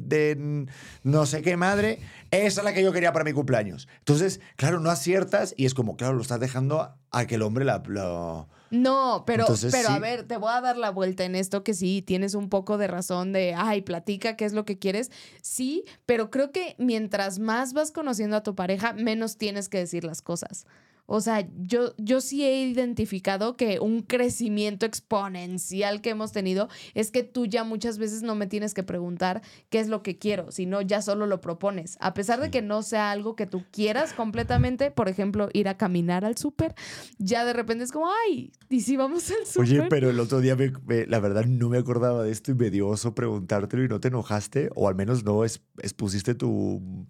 de 0.00 0.36
mm, 0.36 0.66
no 1.02 1.26
sé 1.26 1.42
qué 1.42 1.58
madre, 1.58 1.98
esa 2.30 2.60
es 2.62 2.64
la 2.64 2.72
que 2.72 2.82
yo 2.82 2.92
quería 2.92 3.12
para 3.12 3.26
mi 3.26 3.34
cumpleaños. 3.34 3.86
Entonces, 3.98 4.40
claro, 4.56 4.80
no 4.80 4.88
aciertas 4.88 5.52
y 5.58 5.66
es 5.66 5.74
como, 5.74 5.96
claro, 5.96 6.14
lo 6.14 6.22
estás 6.22 6.40
dejando 6.40 6.80
a, 6.80 6.96
a 7.10 7.26
que 7.26 7.34
el 7.34 7.42
hombre 7.42 7.66
la, 7.66 7.82
lo... 7.86 8.48
No, 8.74 9.24
pero, 9.26 9.42
Entonces, 9.42 9.72
pero 9.72 9.90
a 9.90 9.98
ver, 9.98 10.24
te 10.26 10.36
voy 10.36 10.50
a 10.52 10.60
dar 10.60 10.76
la 10.76 10.90
vuelta 10.90 11.24
en 11.24 11.34
esto 11.34 11.62
que 11.62 11.74
sí, 11.74 12.02
tienes 12.02 12.34
un 12.34 12.48
poco 12.48 12.76
de 12.78 12.86
razón 12.86 13.32
de, 13.32 13.54
ay, 13.54 13.82
platica 13.82 14.36
qué 14.36 14.44
es 14.44 14.52
lo 14.52 14.64
que 14.64 14.78
quieres. 14.78 15.10
Sí, 15.42 15.84
pero 16.06 16.30
creo 16.30 16.50
que 16.50 16.74
mientras 16.78 17.38
más 17.38 17.72
vas 17.72 17.92
conociendo 17.92 18.36
a 18.36 18.42
tu 18.42 18.54
pareja, 18.54 18.92
menos 18.92 19.36
tienes 19.36 19.68
que 19.68 19.78
decir 19.78 20.04
las 20.04 20.22
cosas. 20.22 20.66
O 21.06 21.20
sea, 21.20 21.46
yo, 21.58 21.94
yo 21.98 22.20
sí 22.20 22.44
he 22.44 22.66
identificado 22.66 23.56
que 23.56 23.78
un 23.80 24.00
crecimiento 24.02 24.86
exponencial 24.86 26.00
que 26.00 26.10
hemos 26.10 26.32
tenido 26.32 26.68
es 26.94 27.10
que 27.10 27.22
tú 27.22 27.46
ya 27.46 27.62
muchas 27.64 27.98
veces 27.98 28.22
no 28.22 28.34
me 28.34 28.46
tienes 28.46 28.72
que 28.74 28.82
preguntar 28.82 29.42
qué 29.68 29.80
es 29.80 29.88
lo 29.88 30.02
que 30.02 30.16
quiero, 30.18 30.50
sino 30.50 30.80
ya 30.80 31.02
solo 31.02 31.26
lo 31.26 31.40
propones. 31.40 31.96
A 32.00 32.14
pesar 32.14 32.40
de 32.40 32.50
que 32.50 32.62
no 32.62 32.82
sea 32.82 33.10
algo 33.10 33.36
que 33.36 33.46
tú 33.46 33.64
quieras 33.70 34.12
completamente, 34.14 34.90
por 34.90 35.08
ejemplo, 35.08 35.48
ir 35.52 35.68
a 35.68 35.76
caminar 35.76 36.24
al 36.24 36.36
súper, 36.38 36.74
ya 37.18 37.44
de 37.44 37.52
repente 37.52 37.84
es 37.84 37.92
como, 37.92 38.08
ay, 38.26 38.52
¿y 38.70 38.80
si 38.80 38.96
vamos 38.96 39.30
al 39.30 39.46
súper? 39.46 39.60
Oye, 39.80 39.86
pero 39.90 40.10
el 40.10 40.18
otro 40.20 40.40
día, 40.40 40.56
me- 40.56 40.72
me- 40.86 41.06
la 41.06 41.20
verdad, 41.20 41.44
no 41.44 41.68
me 41.68 41.78
acordaba 41.78 42.22
de 42.22 42.30
esto 42.32 42.50
y 42.52 42.54
me 42.54 42.70
dio 42.70 42.88
oso 42.88 43.14
preguntártelo 43.14 43.84
y 43.84 43.88
no 43.88 44.00
te 44.00 44.08
enojaste, 44.08 44.70
o 44.74 44.88
al 44.88 44.94
menos 44.94 45.24
no 45.24 45.44
es- 45.44 45.62
expusiste 45.82 46.34
tu. 46.34 47.06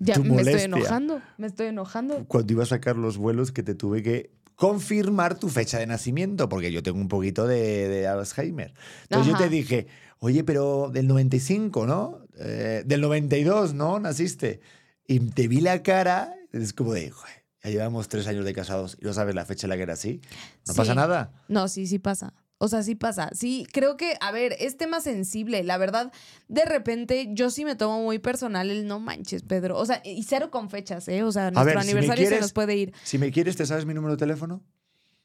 Ya 0.00 0.14
tu 0.14 0.24
me 0.24 0.28
estoy 0.30 0.44
molestia. 0.44 0.64
enojando, 0.64 1.22
me 1.38 1.46
estoy 1.46 1.66
enojando. 1.68 2.24
Cuando 2.26 2.52
iba 2.52 2.64
a 2.64 2.66
sacar 2.66 2.96
los 2.96 3.16
vuelos, 3.16 3.52
que 3.52 3.62
te 3.62 3.74
tuve 3.76 4.02
que 4.02 4.32
confirmar 4.56 5.38
tu 5.38 5.48
fecha 5.48 5.78
de 5.78 5.86
nacimiento, 5.86 6.48
porque 6.48 6.70
yo 6.72 6.82
tengo 6.82 6.98
un 6.98 7.08
poquito 7.08 7.46
de, 7.46 7.88
de 7.88 8.06
Alzheimer. 8.08 8.74
Entonces 9.04 9.28
yo 9.28 9.34
Ajá. 9.36 9.44
te 9.44 9.48
dije, 9.50 9.86
oye, 10.18 10.44
pero 10.44 10.90
del 10.92 11.06
95, 11.06 11.86
¿no? 11.86 12.18
Eh, 12.38 12.82
del 12.84 13.00
92, 13.00 13.72
¿no? 13.74 13.98
Naciste. 14.00 14.60
Y 15.06 15.20
te 15.20 15.48
vi 15.48 15.60
la 15.60 15.82
cara, 15.82 16.34
es 16.52 16.72
como 16.74 16.92
de, 16.92 17.10
"Joder, 17.10 17.44
ya 17.64 17.70
llevamos 17.70 18.08
tres 18.08 18.26
años 18.26 18.44
de 18.44 18.52
casados 18.52 18.98
y 19.00 19.04
no 19.06 19.12
sabes 19.14 19.34
la 19.34 19.44
fecha 19.46 19.66
en 19.66 19.70
la 19.70 19.76
que 19.76 19.82
era 19.84 19.94
así. 19.94 20.20
No 20.66 20.74
Sí. 20.74 20.76
pasa 20.76 20.94
nada. 20.94 21.32
No, 21.48 21.66
sí, 21.68 21.86
sí 21.86 21.98
pasa. 21.98 22.34
O 22.62 22.68
sea, 22.68 22.82
sí 22.82 22.94
pasa. 22.94 23.30
Sí, 23.32 23.66
creo 23.72 23.96
que, 23.96 24.18
a 24.20 24.32
ver, 24.32 24.54
es 24.58 24.76
tema 24.76 25.00
sensible. 25.00 25.64
La 25.64 25.78
verdad, 25.78 26.12
de 26.48 26.66
repente, 26.66 27.28
yo 27.30 27.48
sí 27.48 27.64
me 27.64 27.74
tomo 27.74 28.02
muy 28.02 28.18
personal 28.18 28.70
el 28.70 28.86
no 28.86 29.00
manches, 29.00 29.42
Pedro. 29.42 29.78
O 29.78 29.86
sea, 29.86 30.02
y 30.04 30.24
cero 30.24 30.50
con 30.50 30.68
fechas, 30.68 31.08
¿eh? 31.08 31.22
O 31.22 31.32
sea, 31.32 31.50
nuestro 31.50 31.64
ver, 31.64 31.82
si 31.82 31.90
aniversario 31.90 32.28
se 32.28 32.38
nos 32.38 32.52
puede 32.52 32.76
ir. 32.76 32.92
Si 33.02 33.16
me 33.16 33.32
quieres, 33.32 33.56
¿te 33.56 33.64
sabes 33.64 33.86
mi 33.86 33.94
número 33.94 34.12
de 34.12 34.18
teléfono? 34.18 34.62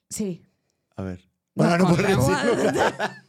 Sí. 0.09 0.45
A 0.95 1.03
ver. 1.03 1.27
No, 1.55 1.65
Bueno, 1.65 1.77
no, 1.77 1.85
con 1.87 1.95
puedo 1.97 2.07
decirlo. 2.07 2.73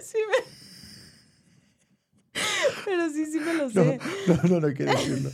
Sí 0.00 0.18
me... 0.30 0.55
Pero 2.86 3.10
sí, 3.10 3.26
sí 3.26 3.40
me 3.40 3.52
lo 3.52 3.64
No, 3.64 3.70
sé. 3.70 3.98
no, 4.28 4.40
no, 4.48 4.60
no 4.68 4.72
quiero 4.74 4.92
decirlo. 4.92 5.30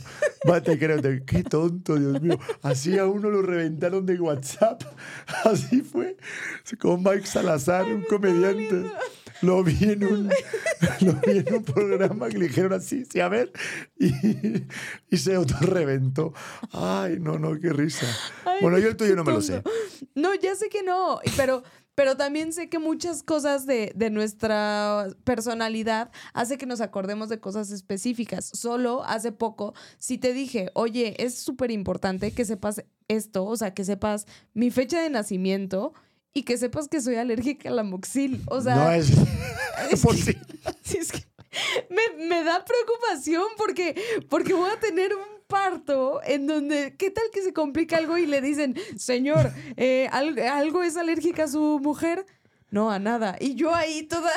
Va, 0.49 0.61
te 0.61 0.77
creo, 0.77 0.99
qué 1.25 1.43
tonto, 1.43 1.95
Dios 1.95 2.21
mío. 2.21 2.37
Así 2.61 2.97
a 2.97 3.05
uno 3.05 3.29
lo 3.29 3.41
reventaron 3.41 4.05
de 4.05 4.19
WhatsApp. 4.19 4.81
Así 5.45 5.81
fue. 5.81 6.17
Con 6.79 7.01
Mike 7.03 7.25
Salazar, 7.27 7.85
un 7.85 8.03
comediante. 8.03 8.91
Lo 9.41 9.63
vi, 9.63 9.77
en 9.81 10.03
un, 10.05 10.29
lo 11.01 11.13
vi 11.25 11.39
en 11.39 11.53
un 11.53 11.63
programa 11.63 12.29
que 12.29 12.37
le 12.37 12.47
dijeron 12.47 12.71
así, 12.71 13.03
sí, 13.11 13.19
a 13.19 13.27
ver. 13.27 13.51
Y, 13.99 14.13
y 15.09 15.17
se 15.17 15.35
autorreventó. 15.35 16.33
Ay, 16.71 17.17
no, 17.19 17.37
no, 17.37 17.59
qué 17.59 17.73
risa. 17.73 18.07
Ay, 18.45 18.59
bueno, 18.61 18.77
yo 18.79 18.87
el 18.87 18.95
tuyo 18.95 19.15
no 19.17 19.23
me 19.25 19.33
lo 19.33 19.41
sé. 19.41 19.61
No, 20.15 20.33
ya 20.35 20.55
sé 20.55 20.69
que 20.69 20.81
no, 20.81 21.19
pero, 21.35 21.63
pero 21.95 22.17
también 22.17 22.53
sé 22.53 22.69
que 22.69 22.79
muchas 22.79 23.21
cosas 23.23 23.65
de, 23.65 23.91
de 23.95 24.09
nuestra 24.09 25.07
personalidad 25.23 26.11
hace 26.33 26.57
que 26.57 26.65
nos 26.65 26.81
acordemos 26.81 27.29
de 27.29 27.39
cosas 27.39 27.71
específicas. 27.71 28.49
Solo 28.53 29.03
hace 29.03 29.31
poco, 29.31 29.73
si 29.99 30.17
te 30.17 30.33
dije, 30.33 30.69
oye, 30.73 31.15
es 31.23 31.35
súper 31.35 31.71
importante 31.71 32.31
que 32.31 32.45
sepas 32.45 32.83
esto, 33.07 33.45
o 33.45 33.55
sea, 33.55 33.73
que 33.73 33.85
sepas 33.85 34.25
mi 34.53 34.71
fecha 34.71 35.01
de 35.01 35.09
nacimiento 35.09 35.93
y 36.33 36.43
que 36.43 36.57
sepas 36.57 36.87
que 36.87 36.99
soy 37.01 37.15
alérgica 37.15 37.69
al 37.69 37.79
amoxil. 37.79 38.41
O 38.47 38.59
sea, 38.61 38.75
no 38.75 38.91
es, 38.91 39.09
es 39.91 40.01
por 40.01 40.15
que- 40.15 40.37
es 40.97 41.11
que 41.11 41.23
me, 41.89 42.25
me 42.27 42.43
da 42.43 42.65
preocupación 42.65 43.43
porque, 43.57 43.95
porque 44.29 44.53
voy 44.53 44.69
a 44.71 44.79
tener 44.79 45.13
un 45.13 45.42
parto 45.47 46.21
en 46.25 46.47
donde, 46.47 46.95
¿qué 46.97 47.11
tal 47.11 47.25
que 47.33 47.41
se 47.41 47.53
complica 47.53 47.97
algo 47.97 48.17
y 48.17 48.25
le 48.25 48.41
dicen, 48.41 48.75
señor, 48.97 49.51
eh, 49.77 50.07
¿al- 50.11 50.39
¿algo 50.39 50.83
es 50.83 50.97
alérgica 50.97 51.45
a 51.45 51.47
su 51.47 51.79
mujer? 51.81 52.25
No, 52.69 52.89
a 52.89 52.97
nada. 52.97 53.35
Y 53.39 53.53
yo 53.55 53.73
ahí 53.75 54.03
toda... 54.03 54.31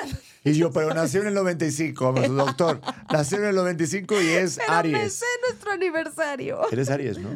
Y 0.44 0.52
yo, 0.52 0.70
pero 0.70 0.92
nació 0.92 1.22
en 1.22 1.28
el 1.28 1.34
95, 1.34 2.12
vamos, 2.12 2.36
doctor. 2.36 2.80
Nació 3.10 3.38
en 3.38 3.44
el 3.46 3.56
95 3.56 4.20
y 4.20 4.26
es 4.28 4.56
Pero 4.58 4.70
me 4.72 4.76
Aries. 4.78 5.14
sé 5.14 5.24
nuestro 5.48 5.72
aniversario. 5.72 6.60
Eres 6.70 6.90
Aries, 6.90 7.18
¿no? 7.18 7.30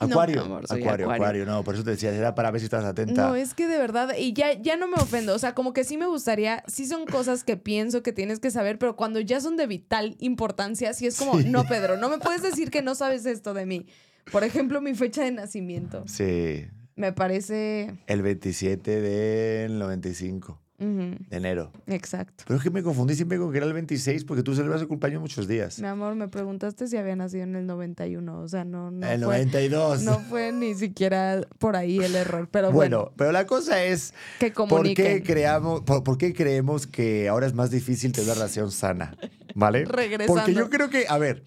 Acuario, 0.00 0.42
amor, 0.42 0.64
acuario, 0.64 0.90
acuario. 0.90 1.10
acuario, 1.10 1.46
no, 1.46 1.64
por 1.64 1.74
eso 1.74 1.82
te 1.82 1.90
decía, 1.90 2.14
era 2.14 2.34
para 2.36 2.52
ver 2.52 2.60
si 2.60 2.66
estás 2.66 2.84
atenta. 2.84 3.28
No, 3.28 3.34
es 3.34 3.52
que 3.54 3.66
de 3.66 3.78
verdad, 3.78 4.14
y 4.16 4.32
ya, 4.32 4.52
ya 4.52 4.76
no 4.76 4.86
me 4.86 4.94
ofendo, 4.94 5.34
o 5.34 5.38
sea, 5.38 5.54
como 5.54 5.72
que 5.72 5.82
sí 5.82 5.96
me 5.96 6.06
gustaría, 6.06 6.62
sí 6.68 6.86
son 6.86 7.04
cosas 7.04 7.42
que 7.42 7.56
pienso 7.56 8.02
que 8.02 8.12
tienes 8.12 8.38
que 8.38 8.52
saber, 8.52 8.78
pero 8.78 8.94
cuando 8.94 9.18
ya 9.18 9.40
son 9.40 9.56
de 9.56 9.66
vital 9.66 10.16
importancia, 10.20 10.92
sí 10.94 11.06
es 11.06 11.18
como, 11.18 11.40
no, 11.40 11.64
Pedro, 11.64 11.96
no 11.96 12.08
me 12.08 12.18
puedes 12.18 12.42
decir 12.42 12.70
que 12.70 12.80
no 12.80 12.94
sabes 12.94 13.26
esto 13.26 13.54
de 13.54 13.66
mí. 13.66 13.86
Por 14.30 14.44
ejemplo, 14.44 14.80
mi 14.80 14.94
fecha 14.94 15.24
de 15.24 15.32
nacimiento. 15.32 16.04
Sí, 16.06 16.66
Me 16.94 17.12
parece... 17.12 17.98
el 18.06 18.22
27 18.22 19.00
del 19.00 19.78
95 19.78 20.60
de 20.78 21.36
enero. 21.36 21.72
exacto. 21.88 22.44
Pero 22.46 22.58
es 22.58 22.62
que 22.62 22.70
me 22.70 22.84
confundí 22.84 23.16
siempre 23.16 23.36
con 23.36 23.50
que 23.50 23.58
era 23.58 23.66
el 23.66 23.72
26 23.72 24.24
porque 24.24 24.44
tú 24.44 24.54
celebras 24.54 24.80
el 24.80 24.86
cumpleaños 24.86 25.20
muchos 25.20 25.48
días. 25.48 25.80
Mi 25.80 25.88
amor, 25.88 26.14
me 26.14 26.28
preguntaste 26.28 26.86
si 26.86 26.96
había 26.96 27.16
nacido 27.16 27.42
en 27.42 27.56
el 27.56 27.66
91, 27.66 28.40
o 28.40 28.48
sea, 28.48 28.64
no, 28.64 28.92
no 28.92 29.06
el 29.06 29.24
fue... 29.24 29.38
92. 29.38 30.02
No 30.02 30.20
fue 30.20 30.52
ni 30.52 30.74
siquiera 30.74 31.40
por 31.58 31.74
ahí 31.74 31.98
el 31.98 32.14
error, 32.14 32.48
pero 32.50 32.70
bueno, 32.70 32.98
bueno, 32.98 33.12
pero 33.16 33.32
la 33.32 33.44
cosa 33.46 33.82
es, 33.82 34.14
que 34.38 34.52
¿por 34.52 34.94
qué, 34.94 35.22
creamos, 35.24 35.80
por, 35.80 36.04
por 36.04 36.16
qué 36.16 36.32
creemos 36.32 36.86
que 36.86 37.28
ahora 37.28 37.46
es 37.46 37.54
más 37.54 37.72
difícil 37.72 38.12
tener 38.12 38.28
una 38.28 38.34
relación 38.34 38.70
sana? 38.70 39.16
¿Vale? 39.56 39.84
Regresando. 39.84 40.32
Porque 40.32 40.54
yo 40.54 40.70
creo 40.70 40.90
que, 40.90 41.06
a 41.08 41.18
ver, 41.18 41.42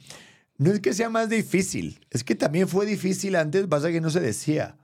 no 0.58 0.72
es 0.72 0.82
que 0.82 0.94
sea 0.94 1.10
más 1.10 1.30
difícil, 1.30 2.06
es 2.10 2.26
que 2.26 2.36
también 2.36 2.68
fue 2.68 2.86
difícil 2.86 3.38
antes, 3.38 3.66
pasa 3.68 3.92
que 3.92 4.02
no 4.02 4.10
se 4.10 4.20
decía. 4.20 4.76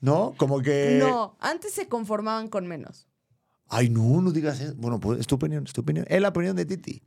¿No? 0.00 0.34
Como 0.36 0.62
que... 0.62 0.98
No, 0.98 1.36
antes 1.38 1.74
se 1.74 1.86
conformaban 1.86 2.48
con 2.48 2.66
menos. 2.66 3.06
Ay, 3.74 3.88
no, 3.88 4.20
no 4.20 4.30
digas 4.32 4.60
eso. 4.60 4.74
Bueno, 4.76 5.00
pues 5.00 5.18
es 5.20 5.26
tu 5.26 5.34
opinión, 5.36 5.64
es 5.66 5.72
tu 5.72 5.80
opinión. 5.80 6.04
Es 6.08 6.20
la 6.20 6.28
opinión 6.28 6.54
de 6.54 6.66
Titi. 6.66 7.02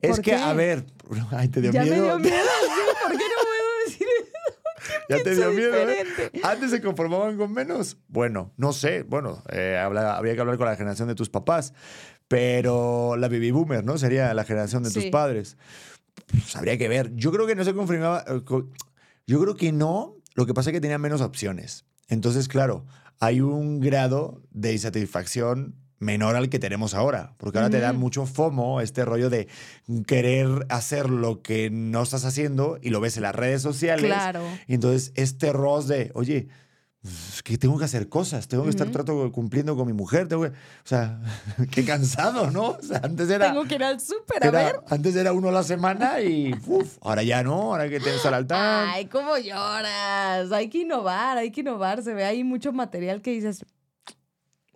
Es 0.00 0.10
¿Por 0.10 0.20
que, 0.22 0.30
qué? 0.32 0.36
a 0.36 0.52
ver, 0.52 0.84
ay, 1.32 1.48
te 1.48 1.60
dio 1.62 1.72
ya 1.72 1.82
miedo. 1.82 1.96
me 1.96 2.02
dio 2.02 2.18
miedo, 2.18 2.36
sí, 2.62 2.80
¿por 3.02 3.10
qué 3.12 3.24
no 3.24 3.42
puedo 3.42 3.86
decir 3.86 4.06
eso? 4.20 4.28
Ya 5.10 5.22
te 5.22 5.34
dio 5.34 5.50
miedo. 5.52 5.74
¿eh? 5.74 6.04
Antes 6.42 6.70
se 6.70 6.80
conformaban 6.82 7.36
con 7.38 7.52
menos. 7.52 7.96
Bueno, 8.08 8.52
no 8.58 8.72
sé. 8.74 9.02
Bueno, 9.04 9.42
eh, 9.50 9.76
habla- 9.82 10.16
habría 10.16 10.34
que 10.34 10.40
hablar 10.40 10.56
con 10.58 10.66
la 10.66 10.76
generación 10.76 11.08
de 11.08 11.14
tus 11.14 11.30
papás. 11.30 11.72
Pero 12.28 13.16
la 13.16 13.28
baby 13.28 13.50
boomer, 13.50 13.84
¿no? 13.84 13.96
Sería 13.96 14.34
la 14.34 14.44
generación 14.44 14.82
de 14.82 14.90
tus 14.90 15.04
Sí. 15.04 15.10
padres. 15.10 15.56
Pues 16.30 16.54
habría 16.56 16.76
que 16.76 16.88
ver. 16.88 17.14
Yo 17.14 17.32
creo 17.32 17.46
que 17.46 17.54
no 17.54 17.64
se 17.64 17.72
confirmaba. 17.74 18.24
eh, 18.28 18.42
Yo 19.26 19.40
creo 19.40 19.56
que 19.56 19.72
no. 19.72 20.14
Lo 20.34 20.44
que 20.46 20.52
pasa 20.54 20.70
es 20.70 20.74
que 20.74 20.80
tenían 20.80 21.00
menos 21.00 21.20
opciones. 21.22 21.84
Entonces, 22.08 22.48
claro, 22.48 22.84
hay 23.20 23.40
un 23.40 23.80
grado 23.80 24.42
de 24.50 24.72
insatisfacción 24.72 25.74
menor 25.98 26.36
al 26.36 26.48
que 26.48 26.58
tenemos 26.58 26.94
ahora. 26.94 27.34
Porque 27.38 27.58
ahora 27.58 27.70
te 27.70 27.80
da 27.80 27.92
mucho 27.92 28.26
FOMO, 28.26 28.80
este 28.80 29.04
rollo 29.04 29.30
de 29.30 29.48
querer 30.06 30.66
hacer 30.68 31.10
lo 31.10 31.42
que 31.42 31.70
no 31.70 32.02
estás 32.02 32.24
haciendo 32.24 32.78
y 32.80 32.90
lo 32.90 33.00
ves 33.00 33.16
en 33.16 33.24
las 33.24 33.34
redes 33.34 33.62
sociales. 33.62 34.06
Claro. 34.06 34.42
Y 34.66 34.74
entonces 34.74 35.12
este 35.16 35.52
ros 35.52 35.88
de, 35.88 36.10
oye, 36.14 36.48
es 37.08 37.42
que 37.42 37.58
tengo 37.58 37.78
que 37.78 37.84
hacer 37.84 38.08
cosas, 38.08 38.48
tengo 38.48 38.64
que 38.64 38.70
estar 38.70 38.86
Ujú. 38.86 38.92
trato 38.92 39.32
cumpliendo 39.32 39.76
con 39.76 39.86
mi 39.86 39.92
mujer, 39.92 40.28
tengo 40.28 40.42
que, 40.42 40.48
o 40.48 40.52
sea, 40.84 41.20
qué 41.70 41.84
cansado, 41.84 42.50
¿no? 42.50 42.70
O 42.70 42.82
sea, 42.82 43.00
antes 43.02 43.28
era, 43.30 43.48
Tengo 43.52 43.64
que 43.64 43.74
ir 43.76 43.84
al 43.84 44.00
súper 44.00 44.46
a 44.46 44.50
ver. 44.50 44.80
antes 44.88 45.16
era 45.16 45.32
uno 45.32 45.48
a 45.48 45.52
la 45.52 45.62
semana 45.62 46.20
y 46.20 46.54
uf, 46.66 46.98
ahora 47.00 47.22
ya 47.22 47.42
no, 47.42 47.72
ahora 47.72 47.88
que 47.88 48.00
tienes 48.00 48.24
al 48.26 48.34
altar. 48.34 48.88
Ay, 48.90 49.06
cómo 49.06 49.36
lloras. 49.36 50.52
Hay 50.52 50.68
que 50.68 50.78
innovar, 50.78 51.38
hay 51.38 51.50
que 51.50 51.60
innovar. 51.62 52.02
Se 52.02 52.14
ve 52.14 52.24
ahí 52.24 52.44
mucho 52.44 52.72
material 52.72 53.22
que 53.22 53.32
dices. 53.32 53.64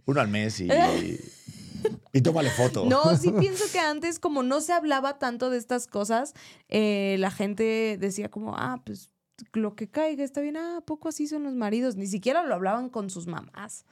Uno 0.05 0.21
al 0.21 0.29
mes 0.29 0.59
y, 0.61 0.69
y 2.13 2.21
tómale 2.21 2.51
foto. 2.51 2.85
No, 2.87 3.17
sí 3.17 3.31
pienso 3.39 3.65
que 3.73 3.79
antes, 3.79 4.19
como 4.19 4.43
no 4.43 4.61
se 4.61 4.73
hablaba 4.73 5.19
tanto 5.21 5.49
de 5.49 5.59
estas 5.59 5.87
cosas, 5.87 6.35
eh, 6.69 7.15
la 7.21 7.31
gente 7.31 7.97
decía 8.01 8.29
como, 8.29 8.57
ah, 8.57 8.81
pues 8.85 9.12
lo 9.53 9.75
que 9.75 9.89
caiga 9.89 10.25
está 10.25 10.41
bien. 10.41 10.57
Ah, 10.57 10.79
¿a 10.79 10.81
poco 10.81 11.09
así 11.09 11.27
son 11.27 11.45
los 11.45 11.55
maridos. 11.55 11.97
Ni 11.97 12.07
siquiera 12.07 12.45
lo 12.45 12.55
hablaban 12.55 12.89
con 12.89 13.11
sus 13.11 13.27
mamás. 13.27 13.85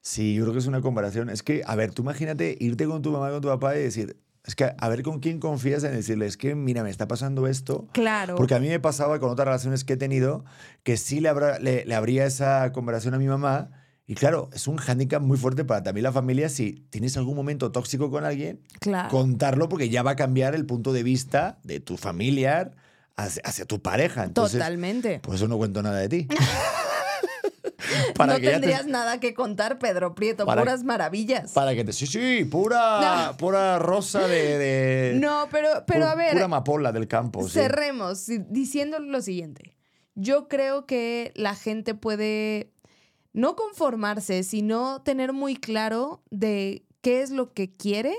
Sí, 0.00 0.34
yo 0.34 0.42
creo 0.42 0.52
que 0.52 0.58
es 0.58 0.66
una 0.66 0.80
comparación. 0.82 1.30
Es 1.30 1.42
que, 1.42 1.62
a 1.66 1.74
ver, 1.76 1.92
tú 1.92 2.02
imagínate 2.02 2.56
irte 2.60 2.86
con 2.86 3.00
tu 3.02 3.10
mamá, 3.10 3.30
con 3.30 3.40
tu 3.40 3.48
papá 3.48 3.74
y 3.76 3.82
decir, 3.82 4.16
es 4.44 4.54
que 4.54 4.70
a 4.76 4.88
ver 4.90 5.02
con 5.02 5.20
quién 5.20 5.40
confías 5.40 5.82
en 5.84 5.92
decirle, 5.92 6.26
es 6.26 6.36
que 6.36 6.54
mira, 6.54 6.82
me 6.82 6.90
está 6.90 7.08
pasando 7.08 7.46
esto. 7.46 7.88
Claro. 7.92 8.34
Porque 8.36 8.54
a 8.54 8.60
mí 8.60 8.68
me 8.68 8.80
pasaba 8.80 9.18
con 9.18 9.30
otras 9.30 9.46
relaciones 9.46 9.84
que 9.84 9.94
he 9.94 9.96
tenido 9.96 10.44
que 10.82 10.98
sí 10.98 11.20
le, 11.20 11.30
habrá- 11.30 11.58
le, 11.58 11.86
le 11.86 11.94
abría 11.94 12.26
esa 12.26 12.70
conversación 12.72 13.14
a 13.14 13.18
mi 13.18 13.26
mamá. 13.26 13.70
Y 14.06 14.16
claro, 14.16 14.50
es 14.52 14.68
un 14.68 14.76
hándicap 14.76 15.22
muy 15.22 15.38
fuerte 15.38 15.64
para 15.64 15.82
también 15.82 16.02
la 16.02 16.12
familia 16.12 16.50
si 16.50 16.84
tienes 16.90 17.16
algún 17.16 17.34
momento 17.36 17.72
tóxico 17.72 18.10
con 18.10 18.26
alguien, 18.26 18.60
claro. 18.80 19.08
contarlo 19.08 19.70
porque 19.70 19.88
ya 19.88 20.02
va 20.02 20.10
a 20.10 20.16
cambiar 20.16 20.54
el 20.54 20.66
punto 20.66 20.92
de 20.92 21.02
vista 21.02 21.58
de 21.64 21.80
tu 21.80 21.96
familiar 21.96 22.72
hacia, 23.16 23.42
hacia 23.44 23.64
tu 23.64 23.80
pareja. 23.82 24.24
Entonces, 24.24 24.58
Totalmente. 24.58 25.20
Por 25.20 25.34
eso 25.34 25.48
no 25.48 25.56
cuento 25.58 25.82
nada 25.82 25.98
de 25.98 26.08
ti. 26.08 26.28
para 28.14 28.34
no 28.34 28.38
que 28.40 28.46
ya 28.46 28.50
te- 28.52 28.60
tendrías 28.60 28.86
nada 28.86 29.20
que 29.20 29.34
contar, 29.34 29.78
Pedro 29.78 30.14
Prieto. 30.14 30.46
Para- 30.46 30.62
puras 30.62 30.84
maravillas. 30.84 31.52
Para 31.52 31.74
que 31.74 31.84
te... 31.84 31.92
Sí, 31.92 32.06
sí, 32.06 32.44
pura, 32.44 33.26
No. 33.30 33.36
pura 33.36 33.78
rosa 33.78 34.26
de... 34.26 34.58
de- 34.58 35.14
No, 35.20 35.48
pero, 35.50 35.68
pero 35.86 36.06
a 36.06 36.14
ver. 36.14 36.32
Pura 36.32 36.44
amapola 36.46 36.92
del 36.92 37.08
campo. 37.08 37.42
sí. 37.46 37.54
Cerremos 37.54 38.18
si- 38.20 38.38
diciendo 38.48 38.98
lo 38.98 39.20
siguiente. 39.20 39.76
Yo 40.14 40.48
creo 40.48 40.86
que 40.86 41.32
la 41.34 41.54
gente 41.54 41.94
puede 41.94 42.70
no 43.32 43.56
conformarse, 43.56 44.44
sino 44.44 45.02
tener 45.02 45.32
muy 45.32 45.56
claro 45.56 46.22
de 46.30 46.84
qué 47.00 47.20
es 47.22 47.30
lo 47.30 47.52
que 47.52 47.74
quiere, 47.74 48.14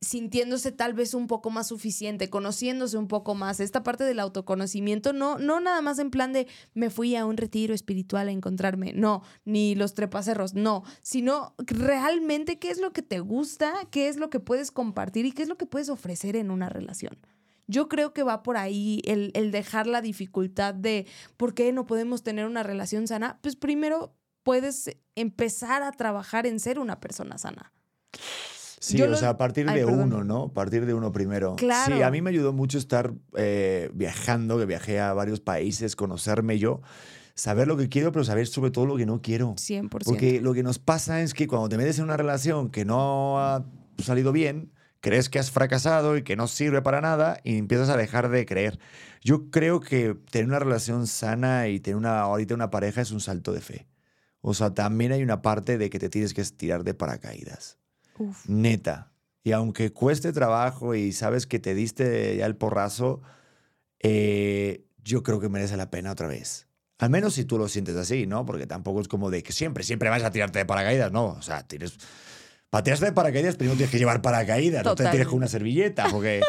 sintiéndose 0.00 0.72
tal 0.72 0.94
vez 0.94 1.14
un 1.14 1.26
poco 1.26 1.50
más 1.50 1.68
suficiente, 1.68 2.28
conociéndose 2.28 2.98
un 2.98 3.08
poco 3.08 3.34
más. 3.34 3.60
Esta 3.60 3.82
parte 3.82 4.04
del 4.04 4.20
autoconocimiento, 4.20 5.12
no, 5.12 5.38
no 5.38 5.60
nada 5.60 5.80
más 5.80 5.98
en 5.98 6.10
plan 6.10 6.32
de 6.32 6.46
me 6.74 6.90
fui 6.90 7.16
a 7.16 7.24
un 7.24 7.36
retiro 7.36 7.74
espiritual 7.74 8.28
a 8.28 8.32
encontrarme, 8.32 8.92
no, 8.92 9.22
ni 9.44 9.74
los 9.74 9.94
trepacerros, 9.94 10.54
no, 10.54 10.84
sino 11.02 11.54
realmente 11.58 12.58
qué 12.58 12.70
es 12.70 12.78
lo 12.78 12.92
que 12.92 13.02
te 13.02 13.20
gusta, 13.20 13.72
qué 13.90 14.08
es 14.08 14.16
lo 14.16 14.30
que 14.30 14.40
puedes 14.40 14.70
compartir 14.70 15.26
y 15.26 15.32
qué 15.32 15.42
es 15.42 15.48
lo 15.48 15.56
que 15.56 15.66
puedes 15.66 15.88
ofrecer 15.88 16.36
en 16.36 16.50
una 16.50 16.68
relación. 16.68 17.18
Yo 17.68 17.88
creo 17.88 18.12
que 18.12 18.22
va 18.22 18.42
por 18.44 18.56
ahí 18.56 19.02
el, 19.06 19.32
el 19.34 19.50
dejar 19.50 19.88
la 19.88 20.00
dificultad 20.00 20.72
de 20.72 21.06
por 21.36 21.54
qué 21.54 21.72
no 21.72 21.84
podemos 21.84 22.22
tener 22.22 22.46
una 22.46 22.62
relación 22.62 23.08
sana. 23.08 23.40
Pues 23.42 23.56
primero 23.56 24.14
puedes 24.44 24.96
empezar 25.16 25.82
a 25.82 25.90
trabajar 25.90 26.46
en 26.46 26.60
ser 26.60 26.78
una 26.78 27.00
persona 27.00 27.38
sana. 27.38 27.72
Sí, 28.78 28.98
Yo 28.98 29.06
o 29.06 29.08
lo- 29.08 29.16
sea, 29.16 29.30
a 29.30 29.36
partir 29.38 29.66
Ay, 29.68 29.80
de 29.80 29.86
perdón. 29.86 30.04
uno, 30.04 30.24
¿no? 30.24 30.42
A 30.44 30.52
partir 30.52 30.84
de 30.86 30.94
uno 30.94 31.10
primero. 31.12 31.56
Claro. 31.56 31.96
Sí, 31.96 32.02
a 32.02 32.10
mí 32.10 32.20
me 32.22 32.30
ayudó 32.30 32.52
mucho 32.52 32.78
estar 32.78 33.12
eh, 33.36 33.90
viajando, 33.94 34.58
que 34.58 34.66
viajé 34.66 35.00
a 35.00 35.12
varios 35.14 35.40
países, 35.40 35.96
conocerme 35.96 36.58
yo, 36.58 36.82
saber 37.34 37.68
lo 37.68 37.76
que 37.76 37.88
quiero, 37.88 38.12
pero 38.12 38.24
saber 38.24 38.46
sobre 38.46 38.70
todo 38.70 38.86
lo 38.86 38.96
que 38.96 39.06
no 39.06 39.22
quiero. 39.22 39.54
100%. 39.56 40.04
Porque 40.04 40.40
lo 40.40 40.52
que 40.54 40.62
nos 40.62 40.78
pasa 40.78 41.22
es 41.22 41.32
que 41.34 41.46
cuando 41.48 41.68
te 41.68 41.76
metes 41.78 41.98
en 41.98 42.04
una 42.04 42.16
relación 42.16 42.70
que 42.70 42.84
no 42.84 43.38
ha 43.40 43.64
salido 43.98 44.30
bien, 44.32 44.72
crees 45.00 45.28
que 45.30 45.38
has 45.38 45.50
fracasado 45.50 46.16
y 46.16 46.22
que 46.22 46.36
no 46.36 46.46
sirve 46.46 46.82
para 46.82 47.00
nada 47.00 47.40
y 47.44 47.56
empiezas 47.58 47.88
a 47.88 47.96
dejar 47.96 48.28
de 48.28 48.44
creer. 48.44 48.78
Yo 49.22 49.50
creo 49.50 49.80
que 49.80 50.16
tener 50.30 50.48
una 50.48 50.58
relación 50.58 51.06
sana 51.06 51.68
y 51.68 51.80
tener 51.80 51.96
una, 51.96 52.20
ahorita 52.20 52.54
una 52.54 52.70
pareja 52.70 53.00
es 53.00 53.10
un 53.10 53.20
salto 53.20 53.52
de 53.52 53.60
fe. 53.60 53.86
O 54.40 54.52
sea, 54.54 54.74
también 54.74 55.12
hay 55.12 55.22
una 55.22 55.42
parte 55.42 55.78
de 55.78 55.90
que 55.90 55.98
te 55.98 56.08
tienes 56.08 56.34
que 56.34 56.40
estirar 56.42 56.84
de 56.84 56.94
paracaídas. 56.94 57.78
Uf. 58.18 58.46
Neta. 58.48 59.12
Y 59.44 59.52
aunque 59.52 59.92
cueste 59.92 60.32
trabajo 60.32 60.94
y 60.94 61.12
sabes 61.12 61.46
que 61.46 61.58
te 61.58 61.74
diste 61.74 62.36
ya 62.36 62.46
el 62.46 62.56
porrazo, 62.56 63.22
eh, 64.00 64.84
yo 65.04 65.22
creo 65.22 65.40
que 65.40 65.48
merece 65.48 65.76
la 65.76 65.90
pena 65.90 66.12
otra 66.12 66.26
vez. 66.26 66.66
Al 66.98 67.10
menos 67.10 67.34
si 67.34 67.44
tú 67.44 67.58
lo 67.58 67.68
sientes 67.68 67.96
así, 67.96 68.26
¿no? 68.26 68.44
Porque 68.46 68.66
tampoco 68.66 69.00
es 69.00 69.08
como 69.08 69.30
de 69.30 69.42
que 69.42 69.52
siempre, 69.52 69.84
siempre 69.84 70.08
vas 70.08 70.22
a 70.24 70.30
tirarte 70.30 70.58
de 70.58 70.64
paracaídas, 70.66 71.12
¿no? 71.12 71.26
O 71.26 71.42
sea, 71.42 71.62
tienes... 71.62 71.96
Para 72.70 72.82
tirarte 72.82 73.04
de 73.06 73.12
paracaídas 73.12 73.54
primero 73.56 73.76
tienes 73.76 73.92
que 73.92 73.98
llevar 73.98 74.20
paracaídas, 74.22 74.84
no 74.84 74.94
te 74.96 75.06
tires 75.08 75.26
con 75.28 75.36
una 75.36 75.46
servilleta, 75.46 76.08
porque 76.10 76.40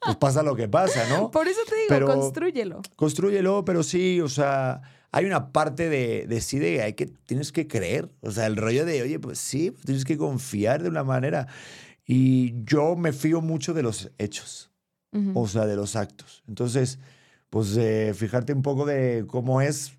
pues 0.00 0.16
pasa 0.16 0.42
lo 0.42 0.54
que 0.54 0.68
pasa, 0.68 1.08
¿no? 1.08 1.30
Por 1.30 1.48
eso 1.48 1.60
te 1.68 1.74
digo, 1.74 1.86
Pero- 1.88 2.06
construyelo. 2.06 2.82
Construyelo, 2.94 3.64
pero 3.64 3.82
sí, 3.82 4.20
o 4.20 4.28
sea, 4.28 4.80
hay 5.16 5.26
una 5.26 5.52
parte 5.52 5.88
de, 5.88 6.26
de 6.26 6.40
sí 6.40 6.58
de 6.58 6.82
hay 6.82 6.94
que, 6.94 7.06
tienes 7.06 7.52
que 7.52 7.68
creer. 7.68 8.10
O 8.20 8.30
sea, 8.32 8.46
el 8.46 8.56
rollo 8.56 8.84
de, 8.84 9.00
oye, 9.02 9.18
pues 9.20 9.38
sí, 9.38 9.70
pues 9.70 9.84
tienes 9.84 10.04
que 10.04 10.16
confiar 10.18 10.82
de 10.82 10.88
una 10.88 11.04
manera. 11.04 11.46
Y 12.04 12.64
yo 12.64 12.96
me 12.96 13.12
fío 13.12 13.40
mucho 13.40 13.74
de 13.74 13.82
los 13.82 14.10
hechos, 14.18 14.72
Ujú. 15.12 15.32
o 15.40 15.46
sea, 15.48 15.66
de 15.66 15.76
los 15.76 15.94
actos. 15.94 16.42
Entonces, 16.48 16.98
pues 17.48 17.76
eh, 17.76 18.12
fijarte 18.14 18.52
un 18.52 18.62
poco 18.62 18.86
de 18.86 19.24
cómo 19.28 19.60
es 19.60 19.92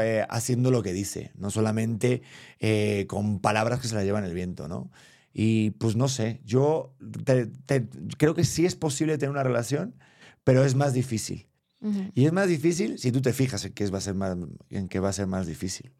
eh, 0.00 0.24
haciendo 0.28 0.70
lo 0.70 0.82
que 0.82 0.92
dice, 0.92 1.32
no 1.36 1.50
solamente 1.50 2.22
eh, 2.60 3.06
con 3.08 3.40
palabras 3.40 3.80
que 3.80 3.88
se 3.88 3.94
las 3.96 4.04
llevan 4.04 4.24
el 4.24 4.32
viento, 4.34 4.68
¿no? 4.68 4.90
Y 5.32 5.70
pues 5.72 5.96
no 5.96 6.08
sé, 6.08 6.40
yo 6.44 6.94
te- 7.24 7.46
te- 7.66 7.86
creo 8.16 8.34
que 8.34 8.44
sí 8.44 8.64
es 8.64 8.74
posible 8.76 9.18
tener 9.18 9.30
una 9.30 9.42
relación, 9.42 9.94
pero 10.44 10.64
es 10.64 10.74
más 10.76 10.94
difícil. 10.94 11.46
Ujú. 11.80 12.10
Y 12.14 12.26
es 12.26 12.32
más 12.32 12.48
difícil 12.48 12.98
si 12.98 13.12
tú 13.12 13.20
te 13.20 13.32
fijas 13.32 13.64
en 13.64 13.72
qué 13.72 13.88
va 13.90 13.98
a 13.98 14.00
ser 14.00 14.14
más, 14.14 14.36
en 14.70 14.88
qué 14.88 15.00
va 15.00 15.10
a 15.10 15.12
ser 15.12 15.26
más 15.26 15.46
difícil. 15.46 15.92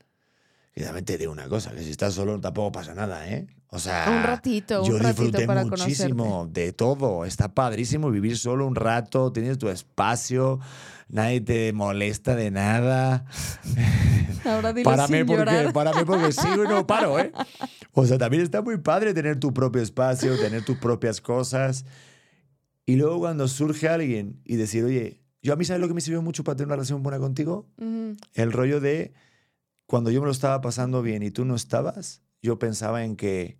Y 0.75 0.83
también 0.83 1.05
te 1.07 1.17
digo 1.17 1.33
una 1.33 1.49
cosa, 1.49 1.73
que 1.73 1.83
si 1.83 1.91
estás 1.91 2.13
solo 2.15 2.39
tampoco 2.39 2.73
pasa 2.73 2.95
nada, 2.95 3.27
¿eh? 3.29 3.47
O 3.69 3.79
sea, 3.79 4.05
Un 4.15 4.23
ratito, 4.23 4.83
un 4.83 4.89
yo 4.89 4.99
ratito 4.99 5.23
disfruté 5.25 5.47
para 5.47 5.65
muchísimo 5.65 6.49
de 6.53 6.73
todo. 6.73 7.25
Está 7.25 7.53
padrísimo 7.55 8.11
vivir 8.11 8.37
solo 8.37 8.67
un 8.67 8.75
rato, 8.75 9.33
tienes 9.33 9.57
tu 9.59 9.69
espacio, 9.71 10.61
nadie 11.09 11.41
te 11.41 11.73
molesta 11.73 12.37
de 12.37 12.51
nada. 12.51 13.25
Ahora 14.45 14.73
dilo 14.73 14.89
Párame 14.91 15.19
sin 15.19 15.27
porque, 15.27 15.41
llorar. 15.45 15.73
párame 15.73 16.05
porque 16.05 16.31
sigo 16.33 16.65
y 16.65 16.69
no 16.69 16.87
paro, 16.87 17.19
¿eh? 17.19 17.33
O 17.93 18.07
sea, 18.07 18.19
también 18.19 18.43
está 18.43 18.63
muy 18.63 18.77
padre 18.79 19.15
tener 19.15 19.41
tu 19.41 19.53
propio 19.53 19.83
espacio, 19.83 20.39
tener 20.39 20.65
tus 20.65 20.77
propias 20.79 21.21
cosas. 21.21 21.85
Y 22.85 22.97
luego 22.97 23.19
cuando 23.19 23.49
surge 23.49 23.89
alguien 23.89 24.41
y 24.45 24.57
decir, 24.57 24.85
oye, 24.85 25.21
yo 25.43 25.53
a 25.53 25.57
mí, 25.57 25.65
¿sabes 25.65 25.81
lo 25.81 25.89
que 25.89 25.95
me 25.95 26.01
sirvió 26.01 26.23
mucho 26.23 26.45
para 26.45 26.57
tener 26.57 26.69
una 26.69 26.77
relación 26.77 27.03
buena 27.03 27.19
contigo? 27.19 27.69
El 28.35 28.53
rollo 28.53 28.81
de 28.81 29.15
cuando 29.87 30.11
yo 30.11 30.21
me 30.21 30.27
lo 30.27 30.33
estaba 30.33 30.61
pasando 30.61 31.03
bien 31.03 31.23
y 31.23 31.31
tú 31.31 31.45
no 31.45 31.55
estabas, 31.55 32.23
yo 32.43 32.59
pensaba 32.59 33.05
en 33.05 33.17
que 33.17 33.59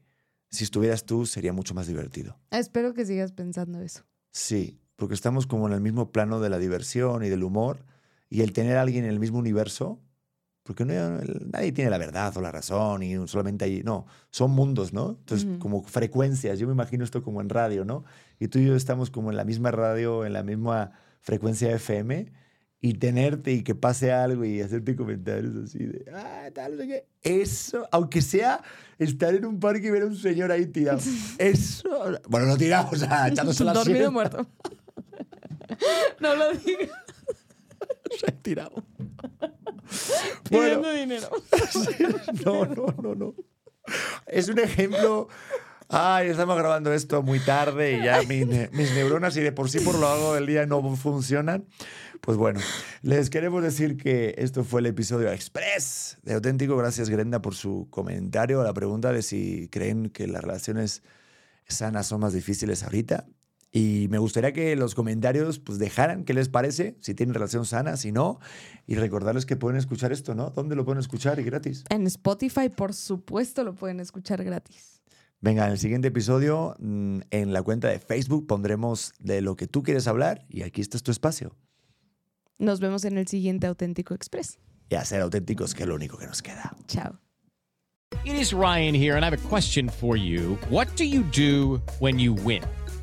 si 0.51 0.65
estuvieras 0.65 1.05
tú 1.05 1.27
sería 1.27 1.53
mucho 1.53 1.75
más 1.75 1.87
divertido. 1.87 2.39
Espero 2.51 2.95
que 2.95 3.05
sigas 3.05 3.33
pensando 3.33 3.81
eso. 3.81 4.05
Sí, 4.33 4.81
porque 4.97 5.15
estamos 5.15 5.47
como 5.47 5.67
en 5.67 5.75
el 5.75 5.81
mismo 5.81 6.11
plano 6.13 6.41
de 6.41 6.51
la 6.51 6.59
diversión 6.59 7.25
y 7.25 7.29
del 7.29 7.45
humor 7.45 7.85
y 8.29 8.41
el 8.41 8.53
tener 8.53 8.77
a 8.77 8.83
alguien 8.83 9.05
en 9.05 9.11
el 9.11 9.21
mismo 9.21 9.39
universo, 9.39 10.01
porque 10.63 10.85
no, 10.85 10.93
nadie 11.47 11.71
tiene 11.73 11.91
la 11.91 11.99
verdad 11.99 12.37
o 12.37 12.41
la 12.41 12.51
razón 12.51 13.03
y 13.03 13.29
solamente 13.29 13.65
ahí, 13.65 13.83
no, 13.85 14.07
son 14.31 14.51
mundos, 14.51 14.93
¿no? 14.93 15.11
Entonces, 15.11 15.47
como 15.61 15.85
frecuencias, 15.85 16.59
yo 16.59 16.67
me 16.67 16.73
imagino 16.73 17.05
esto 17.05 17.23
como 17.23 17.41
en 17.41 17.49
radio, 17.49 17.85
¿no? 17.85 18.05
Y 18.41 18.49
tú 18.49 18.59
y 18.59 18.67
yo 18.67 18.75
estamos 18.75 19.11
como 19.11 19.31
en 19.31 19.37
la 19.37 19.45
misma 19.45 19.71
radio, 19.71 20.27
en 20.27 20.33
la 20.33 20.43
misma 20.43 20.93
frecuencia 21.27 21.73
FM 21.73 22.33
y 22.81 22.95
tenerte 22.95 23.53
y 23.53 23.63
que 23.65 23.75
pase 23.75 24.13
algo 24.13 24.45
y 24.45 24.61
hacerte 24.61 24.95
comentarios 24.95 25.57
así 25.57 25.79
de, 25.79 26.05
ah, 26.15 26.49
tal, 26.55 26.79
no 26.79 26.85
qué. 26.85 27.05
Eso, 27.21 27.89
aunque 27.91 28.23
sea 28.23 28.63
estar 28.97 29.35
en 29.35 29.45
un 29.45 29.59
parque 29.59 29.89
y 29.89 29.91
ver 29.91 30.03
a 30.03 30.07
un 30.07 30.17
señor 30.17 30.53
ahí 30.53 30.67
tirado. 30.67 31.01
Eso, 31.39 31.89
bueno, 32.29 32.47
no 32.47 32.57
tirado, 32.57 32.91
o 32.93 32.97
sea, 32.97 33.27
echándose 33.27 33.65
la 33.65 33.73
Dormido 33.73 33.97
siesta. 33.97 34.11
muerto. 34.13 34.47
no 36.21 36.37
lo 36.37 36.53
digas. 36.53 36.91
tirado. 38.43 38.85
Pidiendo 40.49 40.93
dinero. 40.93 41.29
no, 42.45 42.67
no, 42.67 42.87
no, 43.03 43.15
no. 43.17 43.35
Es 44.27 44.49
un 44.49 44.61
ejemplo. 44.61 45.29
Ay, 45.89 46.29
estamos 46.29 46.57
grabando 46.59 46.93
esto 46.93 47.23
muy 47.23 47.39
tarde 47.39 47.99
y 47.99 48.05
ya 48.05 48.21
mi 48.23 48.45
ne- 48.45 48.69
mis 48.73 48.93
neuronas, 48.93 49.37
y 49.37 49.41
de 49.41 49.53
por 49.53 49.71
sí 49.71 49.79
por 49.81 49.97
lo 49.99 50.09
hago 50.09 50.35
del 50.35 50.47
día, 50.47 50.67
no 50.67 50.83
funcionan. 50.97 51.65
Pues 52.21 52.37
bueno, 52.37 52.59
les 53.03 53.31
queremos 53.31 53.63
decir 53.63 53.97
que 53.97 54.35
esto 54.39 54.65
fue 54.65 54.81
el 54.81 54.87
episodio 54.87 55.31
Express 55.31 56.19
de 56.23 56.35
Auténtico. 56.35 56.77
Gracias, 56.77 57.09
Grenda, 57.09 57.41
por 57.41 57.55
su 57.55 57.87
comentario. 57.91 58.65
La 58.65 58.75
pregunta 58.75 59.13
de 59.13 59.23
si 59.23 59.69
creen 59.71 60.11
que 60.11 60.27
las 60.27 60.43
relaciones 60.43 61.03
sanas 61.69 62.07
son 62.07 62.21
más 62.21 62.33
difíciles 62.33 62.83
ahorita. 62.83 63.27
Y 63.71 64.09
me 64.11 64.19
gustaría 64.19 64.53
que 64.53 64.75
los 64.75 64.95
comentarios 64.95 65.59
pues 65.59 65.79
dejaran 65.79 66.25
qué 66.25 66.33
les 66.33 66.49
parece, 66.49 66.97
si 67.01 67.15
tienen 67.15 67.35
relación 67.35 67.67
sana, 67.67 67.97
si 67.97 68.11
no. 68.11 68.41
Y 68.87 68.95
recordarles 68.97 69.45
que 69.47 69.55
pueden 69.57 69.77
escuchar 69.79 70.11
esto, 70.13 70.35
¿no? 70.35 70.51
¿Dónde 70.51 70.75
lo 70.75 70.85
pueden 70.85 70.99
escuchar 71.01 71.39
y 71.39 71.45
gratis? 71.45 71.85
En 71.91 72.07
Spotify, 72.07 72.71
por 72.71 72.95
supuesto, 72.95 73.63
lo 73.63 73.75
pueden 73.75 74.01
escuchar 74.01 74.43
gratis. 74.43 74.96
Venga, 75.41 75.67
en 75.67 75.73
el 75.73 75.79
siguiente 75.79 76.09
episodio, 76.09 76.75
mm, 76.79 77.21
en 77.31 77.53
la 77.53 77.63
cuenta 77.63 77.89
de 77.89 77.99
Facebook 77.99 78.47
pondremos 78.47 79.13
de 79.19 79.43
lo 79.43 79.57
que 79.57 79.67
tú 79.67 79.83
quieres 79.83 80.07
hablar 80.07 80.47
y 80.49 80.63
aquí 80.63 80.81
está 80.81 80.99
tu 80.99 81.11
espacio. 81.11 81.55
Nos 82.59 82.81
vemos 82.81 83.05
en 83.05 83.19
el 83.19 83.27
siguiente 83.29 83.67
Auténtico 83.67 84.15
Express. 84.15 84.59
Y 84.89 84.95
a 84.95 85.05
ser 85.05 85.21
auténticos, 85.21 85.75
que 85.75 85.83
es 85.83 85.89
lo 85.89 85.95
único 85.95 86.17
que 86.17 86.27
nos 86.27 86.43
queda. 86.43 86.75
Chao. 86.87 87.21
It 88.25 88.35
is 88.35 88.53
Ryan 88.53 88.95
here, 88.95 89.17
and 89.17 89.25
I 89.25 89.27
have 89.27 89.35
a 89.35 89.49
question 89.49 89.89
for 89.89 90.17
you. 90.17 90.57
What 90.71 90.97
do 90.97 91.05
you 91.05 91.23
do 91.23 91.83
when 91.99 92.19
you 92.19 92.35
win? 92.35 92.63